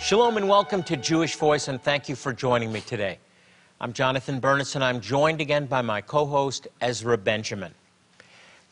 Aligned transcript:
Shalom 0.00 0.36
and 0.36 0.48
welcome 0.48 0.84
to 0.84 0.96
Jewish 0.96 1.34
Voice, 1.34 1.66
and 1.66 1.82
thank 1.82 2.08
you 2.08 2.14
for 2.14 2.32
joining 2.32 2.70
me 2.70 2.80
today. 2.80 3.18
I'm 3.80 3.92
Jonathan 3.92 4.38
Bernis, 4.38 4.76
and 4.76 4.84
I'm 4.84 5.00
joined 5.00 5.40
again 5.40 5.66
by 5.66 5.82
my 5.82 6.00
co 6.00 6.24
host, 6.24 6.68
Ezra 6.80 7.18
Benjamin. 7.18 7.74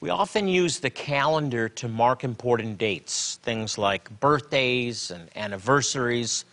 We 0.01 0.09
often 0.09 0.47
use 0.47 0.79
the 0.79 0.89
calendar 0.89 1.69
to 1.69 1.89
mark 1.89 2.23
important 2.23 2.79
dates, 2.79 3.41
things 3.43 3.77
like 3.77 4.09
birthdays 4.20 5.11
and 5.11 5.29
anniversaries, 5.34 6.45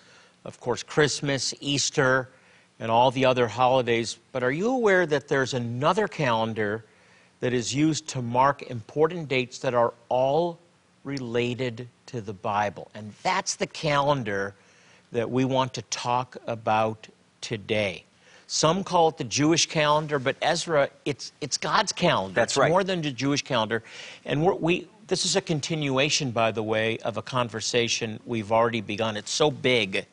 of 0.44 0.60
course, 0.60 0.82
Christmas, 0.82 1.54
Easter, 1.62 2.30
and 2.80 2.90
all 2.90 3.12
the 3.12 3.26
other 3.26 3.48
holidays. 3.48 4.18
But 4.32 4.42
are 4.42 4.52
you 4.52 4.72
aware 4.72 5.06
that 5.06 5.28
there's 5.28 5.54
another 5.54 6.08
calendar 6.08 6.84
that 7.42 7.54
is 7.54 7.76
used 7.76 8.08
to 8.08 8.24
mark 8.24 8.64
important 8.64 9.28
dates 9.28 9.60
that 9.60 9.76
are 9.76 9.94
all 10.10 10.58
related 11.04 11.88
to 12.08 12.22
the 12.22 12.34
Bible? 12.34 12.90
And 12.96 13.14
that's 13.22 13.56
the 13.56 13.68
calendar 13.68 14.56
that 15.14 15.30
we 15.30 15.46
want 15.46 15.74
to 15.76 15.82
talk 15.84 16.38
about 16.46 17.08
today. 17.40 18.04
Some 18.48 18.84
call 18.84 19.10
it 19.10 19.18
the 19.18 19.24
Jewish 19.24 19.68
calendar, 19.68 20.20
but 20.20 20.36
Ezra, 20.42 20.90
it's, 21.06 21.32
it's 21.40 21.58
God's 21.58 21.92
calendar. 21.92 22.36
That's 22.36 22.54
it's 22.54 22.58
right. 22.58 22.70
more 22.70 22.84
than 22.84 23.02
the 23.02 23.12
Jewish 23.12 23.42
calendar. 23.42 23.84
And 24.26 24.44
we're, 24.44 24.54
we, 24.56 24.88
this 25.08 25.26
is 25.26 25.36
a 25.36 25.42
continuation, 25.42 26.32
by 26.32 26.52
the 26.52 26.62
way, 26.62 26.98
of 27.00 27.18
a 27.18 27.22
conversation 27.22 28.20
we've 28.26 28.52
already 28.52 28.82
begun. 28.82 29.18
It's 29.18 29.32
so 29.32 29.50
big, 29.50 30.06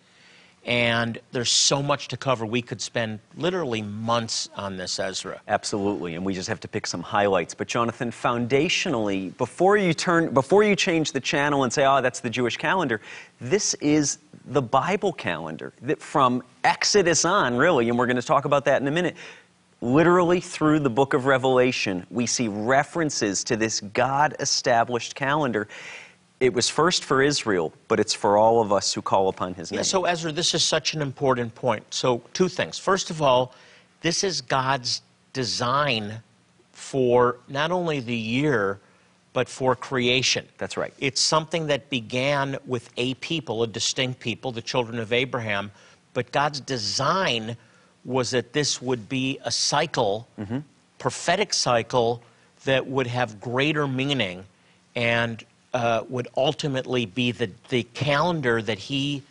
and 0.66 1.18
there's 1.32 1.50
so 1.50 1.82
much 1.82 2.08
to 2.08 2.16
cover. 2.16 2.44
We 2.44 2.60
could 2.60 2.80
spend 2.80 3.20
literally 3.36 3.80
months 3.80 4.50
on 4.54 4.76
this, 4.76 4.98
Ezra. 4.98 5.40
Absolutely, 5.48 6.14
and 6.14 6.24
we 6.24 6.34
just 6.34 6.48
have 6.48 6.60
to 6.60 6.68
pick 6.68 6.86
some 6.86 7.02
highlights. 7.02 7.54
But 7.54 7.66
Jonathan, 7.66 8.10
foundationally, 8.10 9.36
before 9.38 9.76
you 9.76 9.94
turn, 9.94 10.34
before 10.34 10.62
you 10.62 10.76
change 10.76 11.12
the 11.12 11.20
channel 11.20 11.64
and 11.64 11.72
say, 11.72 11.86
"Oh, 11.86 12.00
that's 12.02 12.20
the 12.20 12.30
Jewish 12.30 12.56
calendar," 12.56 13.00
this 13.40 13.74
is 13.74 14.18
the 14.46 14.62
Bible 14.62 15.12
calendar 15.12 15.72
that 15.82 16.00
from 16.00 16.42
Exodus 16.64 17.24
on, 17.24 17.56
really, 17.56 17.88
and 17.88 17.98
we're 17.98 18.06
going 18.06 18.16
to 18.16 18.22
talk 18.22 18.44
about 18.44 18.64
that 18.66 18.82
in 18.82 18.88
a 18.88 18.90
minute. 18.90 19.16
Literally 19.82 20.40
through 20.40 20.80
the 20.80 20.90
book 20.90 21.14
of 21.14 21.24
Revelation, 21.24 22.06
we 22.10 22.26
see 22.26 22.48
references 22.48 23.42
to 23.44 23.56
this 23.56 23.80
God 23.80 24.36
established 24.38 25.14
calendar. 25.14 25.68
It 26.40 26.54
was 26.54 26.70
first 26.70 27.04
for 27.04 27.22
Israel, 27.22 27.72
but 27.86 28.00
it's 28.00 28.14
for 28.14 28.38
all 28.38 28.62
of 28.62 28.72
us 28.72 28.94
who 28.94 29.02
call 29.02 29.28
upon 29.28 29.52
his 29.54 29.70
name. 29.70 29.78
Yeah, 29.78 29.82
so 29.82 30.06
Ezra, 30.06 30.32
this 30.32 30.54
is 30.54 30.64
such 30.64 30.94
an 30.94 31.02
important 31.02 31.54
point. 31.54 31.84
So, 31.90 32.22
two 32.32 32.48
things. 32.48 32.78
First 32.78 33.10
of 33.10 33.20
all, 33.20 33.54
this 34.00 34.24
is 34.24 34.40
God's 34.40 35.02
design 35.34 36.22
for 36.72 37.36
not 37.46 37.70
only 37.70 38.00
the 38.00 38.16
year, 38.16 38.80
but 39.34 39.48
for 39.48 39.76
creation. 39.76 40.48
That's 40.56 40.78
right. 40.78 40.94
It's 40.98 41.20
something 41.20 41.66
that 41.66 41.90
began 41.90 42.56
with 42.66 42.90
a 42.96 43.14
people, 43.14 43.62
a 43.62 43.66
distinct 43.66 44.18
people, 44.18 44.50
the 44.50 44.62
children 44.62 44.98
of 44.98 45.12
Abraham, 45.12 45.70
but 46.14 46.32
God's 46.32 46.60
design 46.60 47.56
was 48.04 48.30
that 48.30 48.54
this 48.54 48.80
would 48.80 49.08
be 49.08 49.38
a 49.44 49.50
cycle, 49.50 50.26
mm-hmm. 50.38 50.60
prophetic 50.98 51.52
cycle, 51.52 52.22
that 52.64 52.86
would 52.86 53.06
have 53.06 53.40
greater 53.40 53.86
meaning 53.86 54.44
and 54.96 55.44
uh, 55.72 56.04
would 56.08 56.28
ultimately 56.36 57.06
be 57.06 57.32
the, 57.32 57.50
the 57.68 57.82
calendar 57.94 58.60
that 58.62 58.78
he 58.78 59.22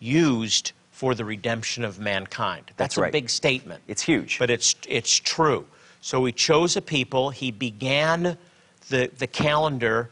used 0.00 0.72
for 0.92 1.14
the 1.14 1.24
redemption 1.24 1.84
of 1.84 1.98
mankind. 1.98 2.64
That's, 2.68 2.76
That's 2.76 2.98
a 2.98 3.02
right. 3.02 3.12
big 3.12 3.28
statement. 3.30 3.82
It's 3.86 4.02
huge. 4.02 4.38
But 4.38 4.50
it's, 4.50 4.74
it's 4.88 5.14
true. 5.14 5.66
So 6.00 6.24
he 6.24 6.32
chose 6.32 6.76
a 6.76 6.82
people. 6.82 7.30
He 7.30 7.50
began 7.50 8.38
the, 8.88 9.10
the 9.18 9.26
calendar 9.26 10.10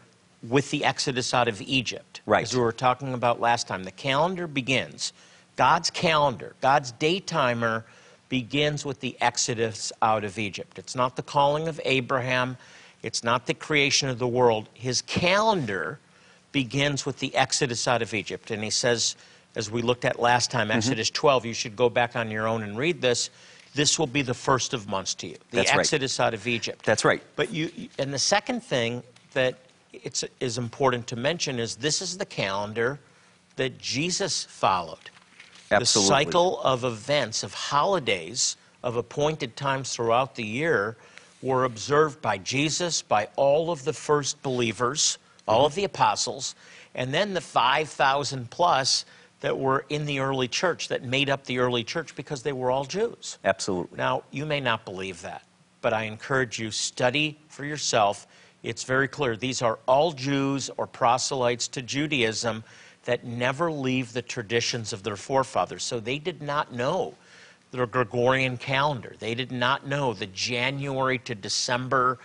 with 0.48 0.70
the 0.70 0.84
exodus 0.84 1.32
out 1.32 1.48
of 1.48 1.60
Egypt. 1.62 2.20
Right. 2.26 2.42
As 2.42 2.54
we 2.54 2.60
were 2.60 2.72
talking 2.72 3.14
about 3.14 3.40
last 3.40 3.66
time. 3.66 3.84
The 3.84 3.90
calendar 3.90 4.46
begins, 4.46 5.12
God's 5.56 5.90
calendar, 5.90 6.54
God's 6.60 6.92
day 6.92 7.20
timer 7.20 7.84
begins 8.28 8.84
with 8.84 9.00
the 9.00 9.16
exodus 9.20 9.92
out 10.02 10.24
of 10.24 10.38
Egypt. 10.38 10.78
It's 10.78 10.94
not 10.94 11.16
the 11.16 11.22
calling 11.22 11.68
of 11.68 11.80
Abraham, 11.84 12.56
it's 13.04 13.22
not 13.22 13.44
the 13.46 13.52
creation 13.54 14.08
of 14.08 14.18
the 14.18 14.26
world. 14.26 14.66
His 14.72 15.02
calendar 15.02 15.98
begins 16.52 17.04
with 17.04 17.18
the 17.18 17.34
exodus 17.36 17.86
out 17.86 18.00
of 18.00 18.14
Egypt. 18.14 18.50
And 18.50 18.64
he 18.64 18.70
says, 18.70 19.14
as 19.56 19.70
we 19.70 19.82
looked 19.82 20.06
at 20.06 20.18
last 20.18 20.50
time, 20.50 20.68
Mm-hmm. 20.68 20.78
Exodus 20.78 21.10
12, 21.10 21.44
you 21.44 21.52
should 21.52 21.76
go 21.76 21.90
back 21.90 22.16
on 22.16 22.30
your 22.30 22.48
own 22.48 22.62
and 22.62 22.78
read 22.78 23.02
this. 23.02 23.28
This 23.74 23.98
will 23.98 24.06
be 24.06 24.22
the 24.22 24.32
first 24.32 24.72
of 24.72 24.88
months 24.88 25.14
to 25.16 25.26
you, 25.26 25.36
the 25.50 25.58
That's 25.58 25.70
right. 25.72 25.80
exodus 25.80 26.18
out 26.18 26.32
of 26.32 26.46
Egypt. 26.46 26.84
That's 26.86 27.04
right. 27.04 27.22
But 27.36 27.52
you, 27.52 27.70
you- 27.76 27.88
and 27.98 28.12
the 28.12 28.18
second 28.18 28.62
thing 28.62 29.02
that 29.34 29.58
it's, 29.92 30.24
is 30.40 30.56
important 30.56 31.06
to 31.08 31.16
mention 31.16 31.58
is 31.58 31.76
this 31.76 32.00
is 32.00 32.16
the 32.16 32.24
calendar 32.26 32.98
that 33.56 33.78
Jesus 33.78 34.44
followed. 34.44 35.10
Absolutely. 35.70 36.08
The 36.08 36.24
cycle 36.24 36.60
of 36.62 36.84
events, 36.84 37.42
of 37.42 37.52
holidays, 37.52 38.56
of 38.82 38.96
appointed 38.96 39.56
times 39.56 39.92
throughout 39.94 40.34
the 40.36 40.44
year 40.44 40.96
were 41.44 41.64
observed 41.64 42.22
by 42.22 42.38
Jesus, 42.38 43.02
by 43.02 43.28
all 43.36 43.70
of 43.70 43.84
the 43.84 43.92
first 43.92 44.42
believers, 44.42 45.18
all 45.46 45.66
of 45.66 45.74
the 45.74 45.84
apostles, 45.84 46.54
and 46.94 47.12
then 47.12 47.34
the 47.34 47.40
5,000 47.40 48.50
plus 48.50 49.04
that 49.40 49.58
were 49.58 49.84
in 49.90 50.06
the 50.06 50.20
early 50.20 50.48
church 50.48 50.88
that 50.88 51.04
made 51.04 51.28
up 51.28 51.44
the 51.44 51.58
early 51.58 51.84
church 51.84 52.16
because 52.16 52.42
they 52.42 52.52
were 52.52 52.70
all 52.70 52.86
Jews. 52.86 53.36
Absolutely. 53.44 53.98
Now, 53.98 54.22
you 54.30 54.46
may 54.46 54.58
not 54.58 54.86
believe 54.86 55.20
that, 55.20 55.44
but 55.82 55.92
I 55.92 56.04
encourage 56.04 56.58
you 56.58 56.70
study 56.70 57.38
for 57.48 57.66
yourself. 57.66 58.26
It's 58.62 58.84
very 58.84 59.06
clear 59.06 59.36
these 59.36 59.60
are 59.60 59.78
all 59.86 60.12
Jews 60.12 60.70
or 60.78 60.86
proselytes 60.86 61.68
to 61.68 61.82
Judaism 61.82 62.64
that 63.04 63.24
never 63.24 63.70
leave 63.70 64.14
the 64.14 64.22
traditions 64.22 64.94
of 64.94 65.02
their 65.02 65.16
forefathers. 65.16 65.84
So 65.84 66.00
they 66.00 66.18
did 66.18 66.40
not 66.40 66.72
know 66.72 67.12
the 67.76 67.86
Gregorian 67.86 68.56
calendar. 68.56 69.14
They 69.18 69.34
did 69.34 69.50
not 69.50 69.86
know 69.86 70.14
the 70.14 70.26
January 70.26 71.18
to 71.20 71.34
December 71.34 72.18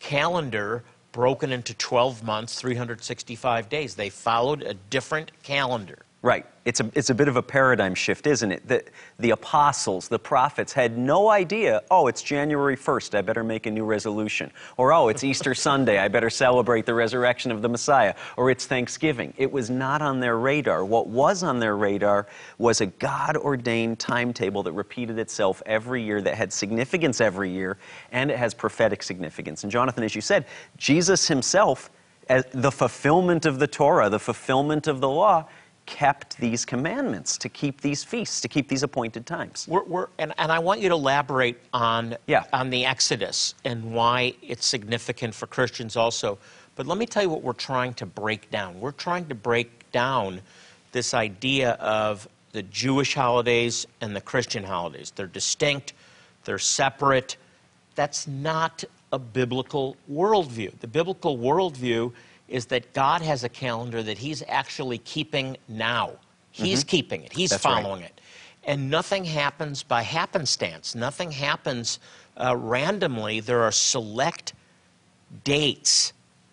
calendar 0.00 0.84
broken 1.12 1.52
into 1.52 1.74
12 1.74 2.22
months, 2.22 2.58
365 2.58 3.68
days. 3.68 3.94
They 3.94 4.08
followed 4.08 4.62
a 4.62 4.74
different 4.74 5.32
calendar. 5.42 6.05
Right. 6.22 6.46
It's 6.64 6.80
a, 6.80 6.90
it's 6.94 7.10
a 7.10 7.14
bit 7.14 7.28
of 7.28 7.36
a 7.36 7.42
paradigm 7.42 7.94
shift, 7.94 8.26
isn't 8.26 8.50
it? 8.50 8.66
The, 8.66 8.82
the 9.20 9.30
apostles, 9.30 10.08
the 10.08 10.18
prophets 10.18 10.72
had 10.72 10.98
no 10.98 11.30
idea, 11.30 11.82
oh, 11.90 12.08
it's 12.08 12.22
January 12.22 12.76
1st, 12.76 13.16
I 13.16 13.22
better 13.22 13.44
make 13.44 13.66
a 13.66 13.70
new 13.70 13.84
resolution. 13.84 14.50
Or, 14.76 14.92
oh, 14.92 15.06
it's 15.06 15.22
Easter 15.22 15.54
Sunday, 15.54 15.98
I 15.98 16.08
better 16.08 16.30
celebrate 16.30 16.84
the 16.84 16.94
resurrection 16.94 17.52
of 17.52 17.62
the 17.62 17.68
Messiah. 17.68 18.14
Or 18.36 18.50
it's 18.50 18.66
Thanksgiving. 18.66 19.34
It 19.36 19.52
was 19.52 19.70
not 19.70 20.02
on 20.02 20.18
their 20.18 20.38
radar. 20.38 20.84
What 20.84 21.06
was 21.06 21.44
on 21.44 21.60
their 21.60 21.76
radar 21.76 22.26
was 22.58 22.80
a 22.80 22.86
God 22.86 23.36
ordained 23.36 24.00
timetable 24.00 24.64
that 24.64 24.72
repeated 24.72 25.20
itself 25.20 25.62
every 25.66 26.02
year, 26.02 26.20
that 26.22 26.34
had 26.34 26.52
significance 26.52 27.20
every 27.20 27.50
year, 27.50 27.76
and 28.10 28.30
it 28.30 28.38
has 28.38 28.54
prophetic 28.54 29.04
significance. 29.04 29.62
And, 29.62 29.70
Jonathan, 29.70 30.02
as 30.02 30.16
you 30.16 30.22
said, 30.22 30.46
Jesus 30.76 31.28
himself, 31.28 31.90
as 32.28 32.44
the 32.52 32.72
fulfillment 32.72 33.46
of 33.46 33.60
the 33.60 33.68
Torah, 33.68 34.08
the 34.08 34.18
fulfillment 34.18 34.88
of 34.88 35.00
the 35.00 35.08
law, 35.08 35.46
kept 35.86 36.36
these 36.38 36.64
commandments 36.64 37.38
to 37.38 37.48
keep 37.48 37.80
these 37.80 38.04
feasts, 38.04 38.40
to 38.40 38.48
keep 38.48 38.68
these 38.68 38.82
appointed 38.82 39.24
times. 39.24 39.66
We're, 39.68 39.84
we're, 39.84 40.08
and, 40.18 40.34
and 40.36 40.52
I 40.52 40.58
want 40.58 40.80
you 40.80 40.88
to 40.88 40.94
elaborate 40.94 41.58
on, 41.72 42.16
Yeah. 42.26 42.44
on 42.52 42.70
the 42.70 42.84
Exodus 42.84 43.54
and 43.64 43.92
why 43.94 44.34
it's 44.42 44.66
significant 44.66 45.34
for 45.34 45.46
Christians 45.46 45.96
also. 45.96 46.38
But 46.74 46.86
let 46.86 46.98
me 46.98 47.06
tell 47.06 47.22
you 47.22 47.30
what 47.30 47.42
we're 47.42 47.52
trying 47.52 47.94
to 47.94 48.06
break 48.06 48.50
down. 48.50 48.78
We're 48.80 48.90
trying 48.92 49.26
to 49.28 49.34
break 49.34 49.90
down 49.92 50.42
this 50.92 51.14
idea 51.14 51.72
of 51.72 52.28
the 52.52 52.62
Jewish 52.64 53.14
holidays 53.14 53.86
and 54.00 54.14
the 54.14 54.20
Christian 54.20 54.64
holidays. 54.64 55.12
They're 55.14 55.26
distinct, 55.26 55.92
they're 56.44 56.58
separate. 56.58 57.36
That's 57.94 58.26
not 58.26 58.84
a 59.12 59.18
biblical 59.18 59.96
worldview. 60.10 60.78
The 60.80 60.86
biblical 60.86 61.38
worldview 61.38 62.12
is 62.48 62.66
that 62.66 62.92
God 62.92 63.22
has 63.22 63.44
a 63.44 63.48
calendar 63.48 64.02
that 64.02 64.18
He's 64.18 64.42
actually 64.48 64.98
keeping 64.98 65.56
now. 65.68 66.12
He's 66.50 66.84
keeping 66.84 67.22
it, 67.22 67.32
He's 67.32 67.50
Mm-hmm. 67.50 67.54
That's 67.54 67.64
right. 67.64 67.82
following 67.82 68.02
it. 68.02 68.20
And 68.64 68.90
nothing 68.90 69.24
happens 69.24 69.82
by 69.82 70.02
happenstance, 70.02 70.94
nothing 70.94 71.30
happens 71.30 71.98
uh, 72.36 72.56
randomly. 72.56 73.40
There 73.40 73.62
are 73.62 73.72
select 73.72 74.54
dates, 75.44 76.12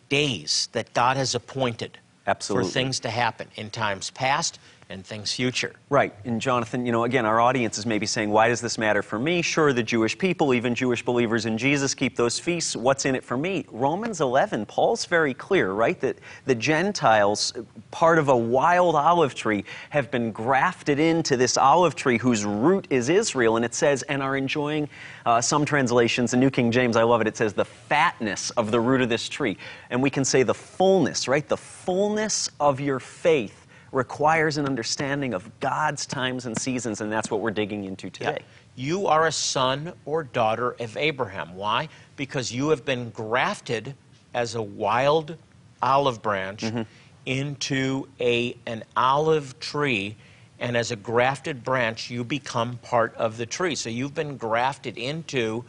days 0.09 0.69
that 0.73 0.93
God 0.93 1.17
has 1.17 1.33
appointed 1.35 1.97
Absolutely. 2.27 2.69
for 2.69 2.73
things 2.73 2.99
to 3.01 3.09
happen 3.09 3.47
in 3.55 3.69
times 3.69 4.11
past 4.11 4.59
and 4.89 5.05
things 5.05 5.33
future. 5.33 5.73
Right. 5.89 6.13
And 6.25 6.39
Jonathan, 6.39 6.85
you 6.85 6.91
know, 6.91 7.03
again, 7.03 7.25
our 7.25 7.39
audience 7.39 7.77
is 7.77 7.85
maybe 7.85 8.05
saying, 8.05 8.29
why 8.29 8.47
does 8.47 8.61
this 8.61 8.77
matter 8.77 9.01
for 9.01 9.17
me? 9.17 9.41
Sure, 9.41 9.73
the 9.73 9.83
Jewish 9.83 10.17
people, 10.17 10.53
even 10.53 10.75
Jewish 10.75 11.03
believers 11.03 11.45
in 11.45 11.57
Jesus, 11.57 11.93
keep 11.93 12.15
those 12.15 12.39
feasts. 12.39 12.75
What's 12.75 13.05
in 13.05 13.15
it 13.15 13.23
for 13.23 13.37
me? 13.37 13.65
Romans 13.71 14.21
11, 14.21 14.65
Paul's 14.65 15.05
very 15.05 15.33
clear, 15.33 15.71
right? 15.71 15.99
That 15.99 16.17
the 16.45 16.55
Gentiles, 16.55 17.53
part 17.91 18.19
of 18.19 18.29
a 18.29 18.37
wild 18.37 18.95
olive 18.95 19.35
tree, 19.35 19.63
have 19.89 20.11
been 20.11 20.31
grafted 20.31 20.99
into 20.99 21.37
this 21.37 21.57
olive 21.57 21.95
tree 21.95 22.17
whose 22.17 22.45
root 22.45 22.87
is 22.89 23.09
Israel. 23.09 23.55
And 23.55 23.65
it 23.65 23.73
says, 23.73 24.03
and 24.03 24.21
are 24.21 24.35
enjoying, 24.35 24.89
uh, 25.25 25.41
some 25.41 25.65
translations, 25.65 26.31
the 26.31 26.37
New 26.37 26.49
King 26.49 26.71
James, 26.71 26.97
I 26.97 27.03
love 27.03 27.21
it, 27.21 27.27
it 27.27 27.37
says, 27.37 27.53
the 27.53 27.65
fatness 27.65 28.49
of 28.51 28.71
the 28.71 28.79
root 28.79 29.01
of 29.01 29.09
this 29.09 29.29
tree. 29.29 29.57
And 29.89 30.01
we 30.01 30.09
can 30.09 30.25
say 30.25 30.43
the 30.43 30.53
fullness, 30.53 31.27
right? 31.27 31.47
The 31.47 31.57
fullness 31.57 32.49
of 32.59 32.79
your 32.79 32.99
faith 32.99 33.62
requires 33.93 34.57
an 34.57 34.65
understanding 34.65 35.33
of 35.33 35.49
God's 35.59 36.05
times 36.05 36.47
and 36.47 36.57
seasons, 36.59 36.99
and 36.99 37.11
that's 37.11 37.29
what 37.29 37.41
we're 37.41 37.51
digging 37.51 37.85
into 37.85 38.09
today. 38.09 38.39
Yeah. 38.39 38.45
You 38.75 39.07
are 39.07 39.27
a 39.27 39.31
son 39.31 39.93
or 40.05 40.23
daughter 40.23 40.71
of 40.79 40.97
Abraham. 40.97 41.55
Why? 41.55 41.87
Because 42.15 42.51
you 42.51 42.69
have 42.69 42.83
been 42.83 43.11
grafted 43.11 43.93
as 44.33 44.55
a 44.55 44.61
wild 44.61 45.37
olive 45.81 46.23
branch 46.23 46.61
mm-hmm. 46.61 46.81
into 47.27 48.07
a, 48.19 48.57
an 48.65 48.83
olive 48.97 49.59
tree, 49.59 50.15
and 50.59 50.75
as 50.75 50.89
a 50.89 50.95
grafted 50.95 51.63
branch, 51.63 52.09
you 52.09 52.23
become 52.23 52.77
part 52.77 53.15
of 53.15 53.37
the 53.37 53.45
tree. 53.45 53.75
So 53.75 53.89
you've 53.89 54.15
been 54.15 54.37
grafted 54.37 54.97
into 54.97 55.63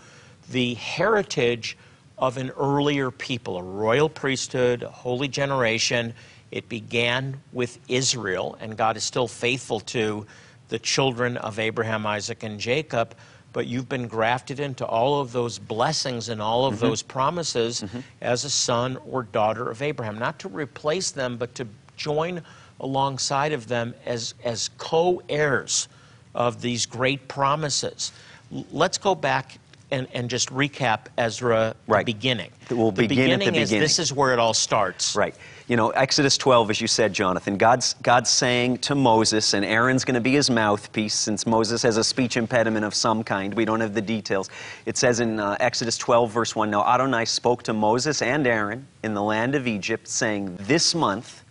the 0.51 0.75
heritage 0.75 1.77
of 2.17 2.39
an 2.39 2.51
earlier 2.51 3.11
people, 3.11 3.59
a 3.59 3.63
royal 3.63 4.09
priesthood, 4.09 4.83
a 4.83 4.89
holy 4.89 5.29
generation 5.29 6.15
it 6.55 6.69
began 6.69 7.41
with 7.53 7.81
Israel, 7.89 8.57
and 8.61 8.77
God 8.77 8.97
is 8.97 9.03
still 9.03 9.27
faithful 9.27 9.81
to 9.81 10.25
the 10.69 10.79
children 10.79 11.37
of 11.37 11.59
Abraham, 11.59 12.07
Isaac, 12.07 12.45
and 12.45 12.61
Jacob. 12.61 13.17
But 13.53 13.67
you've 13.67 13.89
been 13.89 14.07
grafted 14.07 14.61
into 14.61 14.87
all 14.87 15.21
of 15.21 15.33
those 15.33 15.59
blessings 15.59 16.29
and 16.29 16.41
all 16.41 16.65
of 16.65 16.75
mm-hmm. 16.75 16.87
those 16.87 17.03
promises 17.03 17.83
mm-hmm. 17.83 17.99
as 18.21 18.45
a 18.45 18.51
son 18.51 18.99
or 19.11 19.25
daughter 19.25 19.69
of 19.69 19.83
Abraham. 19.83 20.17
Not 20.17 20.39
to 20.41 20.49
replace 20.49 21.11
them, 21.11 21.39
but 21.39 21.57
to 21.57 21.67
join 21.97 22.41
alongside 22.79 23.53
of 23.53 23.67
them 23.67 23.93
as, 24.07 24.35
as 24.45 24.71
co 24.79 25.23
heirs 25.29 25.89
of 26.37 26.63
these 26.63 26.87
great 26.87 27.27
promises. 27.27 28.13
Let's 28.71 28.99
go 28.99 29.17
back 29.17 29.59
and, 29.91 30.07
and 30.13 30.31
just 30.31 30.51
recap 30.51 31.07
Ezra 31.19 31.75
right. 31.89 32.07
beginning. 32.07 32.51
We'll 32.71 32.93
the 32.93 33.09
begin 33.09 33.25
beginning, 33.25 33.49
at 33.49 33.55
the 33.55 33.61
is 33.61 33.71
beginning. 33.71 33.85
this 33.85 33.99
is 33.99 34.13
where 34.13 34.33
it 34.33 34.39
all 34.39 34.55
starts. 34.55 35.17
Right. 35.17 35.35
You 35.67 35.77
know, 35.77 35.89
Exodus 35.91 36.37
12, 36.37 36.69
as 36.69 36.81
you 36.83 36.87
said, 36.87 37.15
Jonathan, 37.15 37.57
God's, 37.57 37.95
God's 38.03 38.29
saying 38.29 38.79
to 38.79 38.95
Moses, 38.95 39.55
and 39.55 39.65
Aaron's 39.65 40.05
going 40.05 40.15
to 40.15 40.21
be 40.21 40.33
his 40.33 40.51
mouthpiece 40.51 41.15
since 41.15 41.47
Moses 41.47 41.83
has 41.85 41.97
a 41.97 42.05
speech 42.05 42.37
impediment 42.37 42.85
of 42.85 42.95
some 42.95 43.25
kind. 43.25 43.55
We 43.55 43.65
don't 43.65 43.81
have 43.81 43.95
the 43.95 44.03
details. 44.03 44.51
It 44.85 44.99
says 44.99 45.21
in 45.21 45.41
uh, 45.41 45.57
Exodus 45.61 45.97
12, 45.97 46.31
verse 46.31 46.55
1 46.55 46.71
Now 46.71 46.85
Adonai 46.85 47.25
spoke 47.25 47.63
to 47.63 47.73
Moses 47.73 48.21
and 48.21 48.47
Aaron 48.47 48.87
in 49.03 49.15
the 49.15 49.23
land 49.23 49.55
of 49.55 49.67
Egypt, 49.67 50.07
saying, 50.07 50.55
This 50.61 50.95
month, 50.95 51.43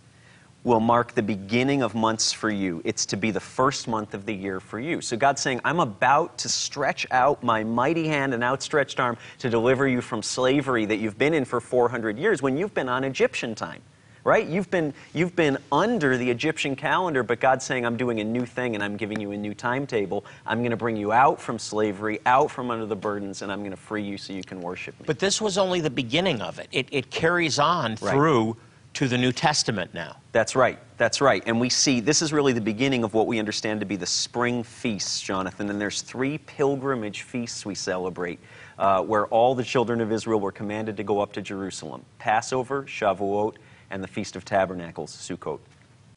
will 0.62 0.80
mark 0.80 1.12
the 1.12 1.22
beginning 1.22 1.82
of 1.82 1.96
months 1.96 2.32
for 2.32 2.50
you. 2.50 2.80
It's 2.84 3.04
to 3.06 3.16
be 3.16 3.32
the 3.32 3.40
first 3.40 3.88
month 3.88 4.14
of 4.14 4.26
the 4.26 4.32
year 4.32 4.60
for 4.60 4.78
you. 4.78 5.00
So 5.00 5.16
God's 5.16 5.42
saying, 5.42 5.60
I'm 5.64 5.80
about 5.80 6.38
to 6.38 6.48
stretch 6.48 7.04
out 7.10 7.42
my 7.42 7.64
mighty 7.64 8.06
hand 8.06 8.32
and 8.32 8.42
outstretched 8.42 8.98
arm 8.98 9.18
to 9.40 9.50
deliver 9.50 9.86
you 9.86 10.00
from 10.00 10.22
slavery 10.22 10.86
that 10.86 10.96
you've 10.98 11.18
been 11.18 11.34
in 11.34 11.44
for 11.44 11.60
400 11.60 12.16
years 12.16 12.40
when 12.40 12.56
you've 12.56 12.72
been 12.72 12.88
on 12.88 13.04
Egyptian 13.04 13.54
time. 13.54 13.82
Right? 14.24 14.48
You've 14.48 14.70
been, 14.70 14.94
you've 15.12 15.36
been 15.36 15.58
under 15.70 16.16
the 16.16 16.30
Egyptian 16.30 16.74
calendar, 16.74 17.22
but 17.22 17.40
God's 17.40 17.64
saying, 17.64 17.84
I'm 17.84 17.98
doing 17.98 18.20
a 18.20 18.24
new 18.24 18.46
thing 18.46 18.74
and 18.74 18.82
I'm 18.82 18.96
giving 18.96 19.20
you 19.20 19.32
a 19.32 19.36
new 19.36 19.52
timetable. 19.52 20.24
I'm 20.46 20.60
going 20.60 20.70
to 20.70 20.78
bring 20.78 20.96
you 20.96 21.12
out 21.12 21.38
from 21.38 21.58
slavery, 21.58 22.20
out 22.24 22.50
from 22.50 22.70
under 22.70 22.86
the 22.86 22.96
burdens, 22.96 23.42
and 23.42 23.52
I'm 23.52 23.60
going 23.60 23.72
to 23.72 23.76
free 23.76 24.02
you 24.02 24.16
so 24.16 24.32
you 24.32 24.42
can 24.42 24.62
worship 24.62 24.98
me. 24.98 25.04
But 25.06 25.18
this 25.18 25.42
was 25.42 25.58
only 25.58 25.82
the 25.82 25.90
beginning 25.90 26.40
of 26.40 26.58
it. 26.58 26.68
It, 26.72 26.88
it 26.90 27.10
carries 27.10 27.58
on 27.58 27.98
right. 28.00 28.14
through 28.14 28.56
to 28.94 29.08
the 29.08 29.18
New 29.18 29.32
Testament 29.32 29.92
now. 29.92 30.16
That's 30.32 30.56
right. 30.56 30.78
That's 30.96 31.20
right. 31.20 31.42
And 31.46 31.60
we 31.60 31.68
see 31.68 32.00
this 32.00 32.22
is 32.22 32.32
really 32.32 32.52
the 32.52 32.60
beginning 32.60 33.04
of 33.04 33.12
what 33.12 33.26
we 33.26 33.38
understand 33.38 33.80
to 33.80 33.86
be 33.86 33.96
the 33.96 34.06
spring 34.06 34.62
feasts, 34.62 35.20
Jonathan. 35.20 35.68
And 35.68 35.80
there's 35.80 36.00
three 36.00 36.38
pilgrimage 36.38 37.22
feasts 37.22 37.66
we 37.66 37.74
celebrate 37.74 38.38
uh, 38.78 39.02
where 39.02 39.26
all 39.26 39.54
the 39.54 39.64
children 39.64 40.00
of 40.00 40.12
Israel 40.12 40.40
were 40.40 40.52
commanded 40.52 40.96
to 40.96 41.04
go 41.04 41.20
up 41.20 41.32
to 41.34 41.42
Jerusalem 41.42 42.04
Passover, 42.18 42.84
Shavuot, 42.84 43.56
and 43.90 44.02
the 44.02 44.08
Feast 44.08 44.36
of 44.36 44.44
Tabernacles, 44.44 45.14
Sukkot. 45.14 45.60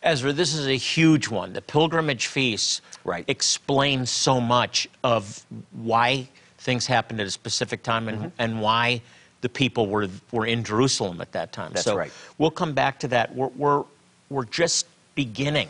Ezra, 0.03 0.31
this 0.31 0.53
is 0.53 0.67
a 0.67 0.77
huge 0.77 1.27
one. 1.27 1.53
The 1.53 1.61
pilgrimage 1.61 2.27
feasts 2.27 2.81
right. 3.03 3.25
explain 3.27 4.05
so 4.05 4.39
much 4.39 4.87
of 5.03 5.43
why 5.71 6.29
things 6.59 6.85
happened 6.85 7.19
at 7.19 7.27
a 7.27 7.31
specific 7.31 7.83
time 7.83 8.07
and, 8.07 8.17
mm-hmm. 8.17 8.27
and 8.39 8.61
why 8.61 9.01
the 9.41 9.49
people 9.49 9.87
were, 9.87 10.07
were 10.31 10.45
in 10.45 10.63
Jerusalem 10.63 11.21
at 11.21 11.31
that 11.31 11.51
time. 11.51 11.71
That's 11.73 11.85
so 11.85 11.95
right. 11.95 12.11
We'll 12.37 12.51
come 12.51 12.73
back 12.73 12.99
to 12.99 13.07
that. 13.09 13.35
We're, 13.35 13.47
we're, 13.47 13.83
we're 14.29 14.45
just 14.45 14.87
beginning 15.15 15.69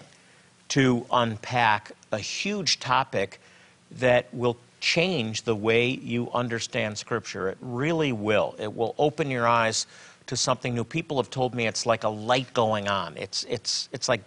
to 0.69 1.05
unpack 1.11 1.91
a 2.11 2.19
huge 2.19 2.79
topic 2.79 3.39
that 3.91 4.33
will 4.33 4.57
change 4.79 5.43
the 5.43 5.55
way 5.55 5.89
you 5.89 6.29
understand 6.31 6.97
Scripture. 6.97 7.49
It 7.49 7.57
really 7.61 8.11
will. 8.11 8.55
It 8.59 8.75
will 8.75 8.93
open 8.97 9.31
your 9.31 9.47
eyes 9.47 9.87
to 10.27 10.37
something 10.37 10.73
new. 10.75 10.83
People 10.83 11.17
have 11.17 11.29
told 11.29 11.55
me 11.55 11.67
it's 11.67 11.85
like 11.85 12.03
a 12.03 12.09
light 12.09 12.53
going 12.53 12.87
on. 12.87 13.17
It's, 13.17 13.45
it's, 13.45 13.89
it's 13.91 14.07
like 14.07 14.21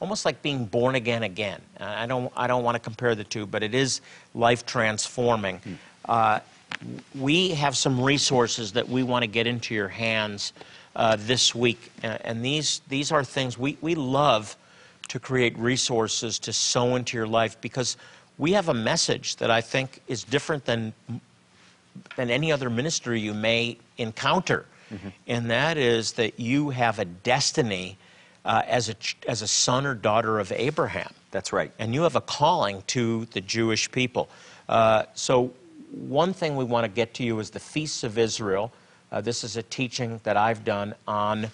almost 0.00 0.24
like 0.24 0.42
being 0.42 0.64
born 0.64 0.94
again 0.94 1.22
again. 1.22 1.60
I 1.80 2.06
don't, 2.06 2.32
I 2.36 2.46
don't 2.46 2.64
want 2.64 2.74
to 2.74 2.80
compare 2.80 3.14
the 3.14 3.24
two, 3.24 3.46
but 3.46 3.62
it 3.62 3.74
is 3.74 4.00
life 4.34 4.66
transforming. 4.66 5.58
Hmm. 5.58 5.74
Uh, 6.06 6.40
we 7.18 7.50
have 7.50 7.76
some 7.76 8.00
resources 8.00 8.72
that 8.72 8.88
we 8.88 9.02
want 9.02 9.22
to 9.22 9.26
get 9.26 9.46
into 9.46 9.74
your 9.74 9.88
hands 9.88 10.52
uh, 10.96 11.16
this 11.18 11.54
week. 11.54 11.90
And 12.02 12.44
these, 12.44 12.82
these 12.88 13.12
are 13.12 13.24
things 13.24 13.58
we, 13.58 13.78
we 13.80 13.94
love 13.94 14.56
to 15.08 15.18
create 15.18 15.56
resources 15.58 16.38
to 16.40 16.52
sow 16.52 16.96
into 16.96 17.16
your 17.16 17.26
life 17.26 17.60
because 17.60 17.96
we 18.38 18.52
have 18.52 18.68
a 18.68 18.74
message 18.74 19.36
that 19.36 19.50
I 19.50 19.60
think 19.60 20.00
is 20.08 20.24
different 20.24 20.64
than, 20.64 20.92
than 22.16 22.30
any 22.30 22.50
other 22.50 22.68
ministry 22.68 23.20
you 23.20 23.34
may 23.34 23.78
encounter. 23.98 24.66
Mm-hmm. 24.94 25.08
And 25.26 25.50
that 25.50 25.76
is 25.76 26.12
that 26.12 26.38
you 26.38 26.70
have 26.70 26.98
a 26.98 27.04
destiny 27.04 27.98
uh, 28.44 28.62
as, 28.66 28.88
a, 28.88 28.94
as 29.28 29.42
a 29.42 29.48
son 29.48 29.86
or 29.86 29.94
daughter 29.94 30.38
of 30.38 30.52
Abraham. 30.52 31.12
That's 31.30 31.52
right. 31.52 31.72
And 31.78 31.94
you 31.94 32.02
have 32.02 32.16
a 32.16 32.20
calling 32.20 32.82
to 32.88 33.26
the 33.26 33.40
Jewish 33.40 33.90
people. 33.90 34.28
Uh, 34.68 35.04
so 35.14 35.52
one 35.90 36.32
thing 36.32 36.56
we 36.56 36.64
want 36.64 36.84
to 36.84 36.88
get 36.88 37.14
to 37.14 37.24
you 37.24 37.38
is 37.40 37.50
the 37.50 37.60
Feasts 37.60 38.04
of 38.04 38.18
Israel. 38.18 38.72
Uh, 39.10 39.20
this 39.20 39.44
is 39.44 39.56
a 39.56 39.62
teaching 39.62 40.20
that 40.24 40.36
I've 40.36 40.64
done 40.64 40.94
on 41.06 41.48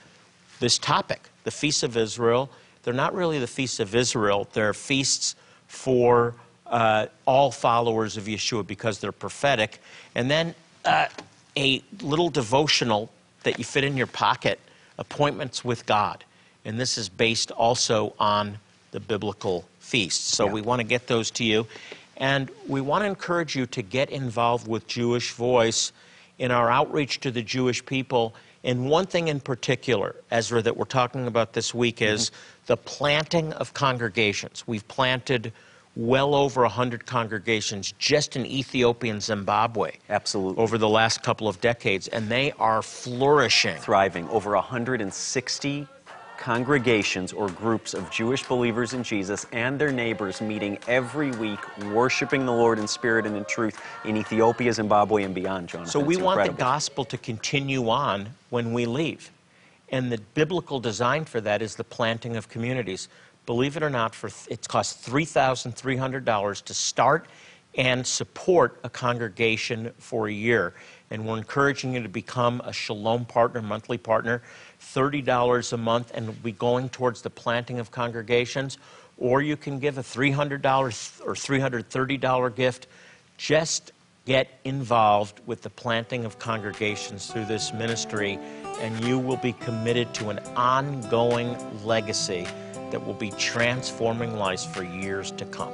this 0.59 0.79
topic. 0.79 1.29
The 1.45 1.51
Feasts 1.51 1.83
of 1.83 1.97
Israel, 1.97 2.51
they're 2.83 2.95
not 2.95 3.15
really 3.15 3.39
the 3.39 3.47
Feasts 3.47 3.81
of 3.81 3.95
Israel, 3.95 4.49
they're 4.53 4.75
feasts 4.75 5.37
for 5.67 6.35
uh, 6.67 7.07
all 7.27 7.51
followers 7.51 8.17
of 8.17 8.25
Yeshua 8.25 8.67
because 8.67 8.99
they're 8.99 9.13
prophetic. 9.13 9.81
And 10.15 10.31
then 10.31 10.55
uh, 10.85 11.07
a 11.57 11.83
little 12.03 12.31
devotional 12.31 13.11
that 13.45 13.59
you 13.59 13.65
fit 13.65 13.85
in 13.85 13.97
your 13.97 14.07
pocket 14.07 14.59
appointments 14.99 15.65
with 15.65 15.87
God. 15.87 16.25
And 16.65 16.79
this 16.79 16.99
is 16.99 17.09
based 17.09 17.51
also 17.51 18.15
on 18.19 18.59
the 18.93 19.01
biblical 19.01 19.65
feasts. 19.79 20.37
So 20.37 20.47
yeah. 20.47 20.53
we 20.53 20.61
want 20.61 20.81
to 20.81 20.87
get 20.87 21.07
those 21.07 21.31
to 21.33 21.45
you. 21.45 21.67
And 22.17 22.51
we 22.69 22.81
want 22.81 23.03
to 23.03 23.07
encourage 23.07 23.57
you 23.57 23.67
to 23.67 23.83
get 23.83 24.11
involved 24.11 24.69
with 24.69 24.87
Jewish 24.87 25.33
Voice 25.33 25.93
in 26.39 26.51
our 26.51 26.71
outreach 26.71 27.21
to 27.21 27.31
the 27.31 27.43
Jewish 27.43 27.85
people. 27.85 28.35
And 28.63 28.91
one 28.91 29.07
thing 29.07 29.29
in 29.29 29.41
particular, 29.41 30.17
Ezra, 30.31 30.61
that 30.63 30.77
we're 30.77 30.85
talking 30.85 31.27
about 31.27 31.55
this 31.55 31.75
week 31.75 32.03
is 32.03 32.29
mm-hmm. 32.29 32.65
the 32.67 32.77
planting 32.77 33.53
of 33.55 33.73
congregations. 33.73 34.65
We've 34.67 34.87
planted 34.87 35.53
well 36.01 36.35
over 36.35 36.63
100 36.63 37.05
congregations 37.05 37.93
just 37.99 38.35
in 38.35 38.47
Ethiopia 38.47 39.13
and 39.13 39.23
Zimbabwe. 39.23 39.93
Absolutely. 40.09 40.63
Over 40.63 40.79
the 40.79 40.89
last 40.89 41.23
couple 41.23 41.47
of 41.47 41.61
decades, 41.61 42.09
and 42.09 42.29
they 42.29 42.53
are 42.53 42.81
flourishing. 42.81 43.77
Thriving. 43.77 44.27
Over 44.31 44.55
160 44.55 45.87
congregations 46.39 47.35
or 47.35 47.51
groups 47.51 47.93
of 47.93 48.11
Jewish 48.11 48.43
believers 48.45 48.95
in 48.95 49.03
Jesus 49.03 49.45
and 49.53 49.79
their 49.79 49.93
neighbors 49.93 50.41
meeting 50.41 50.79
every 50.89 51.33
week, 51.33 51.61
worshiping 51.93 52.47
the 52.47 52.53
Lord 52.53 52.79
in 52.79 52.89
spirit 52.89 53.27
and 53.27 53.37
in 53.37 53.45
truth 53.45 53.79
in 54.07 54.17
Ethiopia, 54.17 54.73
Zimbabwe, 54.73 55.25
and 55.25 55.35
beyond, 55.35 55.69
Jonathan. 55.69 55.91
So 55.91 56.01
we 56.01 56.15
it's 56.15 56.23
want 56.23 56.41
incredible. 56.41 56.57
the 56.57 56.65
gospel 56.65 57.05
to 57.05 57.19
continue 57.19 57.91
on 57.91 58.31
when 58.49 58.73
we 58.73 58.87
leave. 58.87 59.31
And 59.93 60.11
the 60.11 60.19
biblical 60.35 60.81
design 60.81 61.27
for 61.27 61.43
that 61.43 61.61
is 61.61 61.75
the 61.75 61.85
planting 61.85 62.37
of 62.37 62.49
communities. 62.49 63.09
Believe 63.47 63.77
it 63.77 63.83
or 63.83 63.91
not, 63.91 64.15
for 64.15 64.31
it 64.49 64.69
costs 64.69 65.09
$3,300 65.09 66.63
to 66.63 66.75
start 66.75 67.27
and 67.77 68.07
support 68.07 68.81
a 68.85 68.91
congregation 68.91 69.93
for 69.99 70.29
a 70.29 70.33
year. 70.33 70.75
and 71.13 71.27
we're 71.27 71.37
encouraging 71.37 71.95
you 71.95 72.03
to 72.03 72.09
become 72.09 72.63
a 72.65 72.73
Shalom 72.73 73.25
partner, 73.25 73.61
monthly 73.61 73.99
partner, 73.99 74.43
$30 74.81 75.73
a 75.73 75.77
month, 75.77 76.13
and 76.15 76.41
be 76.43 76.53
going 76.53 76.89
towards 76.89 77.21
the 77.21 77.31
planting 77.31 77.81
of 77.81 77.91
congregations. 77.91 78.79
Or 79.19 79.43
you 79.43 79.57
can 79.57 79.81
give 79.81 79.99
a 79.99 80.03
$300 80.03 80.63
or 81.27 81.35
$330 81.35 82.55
gift. 82.55 82.87
Just 83.37 83.93
get 84.25 84.61
involved 84.65 85.41
with 85.47 85.63
the 85.63 85.71
planting 85.71 86.25
of 86.25 86.39
congregations 86.39 87.27
through 87.27 87.47
this 87.47 87.73
ministry, 87.73 88.39
and 88.79 89.05
you 89.05 89.19
will 89.19 89.39
be 89.39 89.53
committed 89.55 90.15
to 90.15 90.31
an 90.31 90.39
ongoing 90.55 91.57
legacy 91.85 92.47
that 92.91 93.05
will 93.05 93.15
be 93.15 93.31
transforming 93.33 94.37
lives 94.37 94.65
for 94.65 94.83
years 94.83 95.31
to 95.33 95.45
come. 95.47 95.73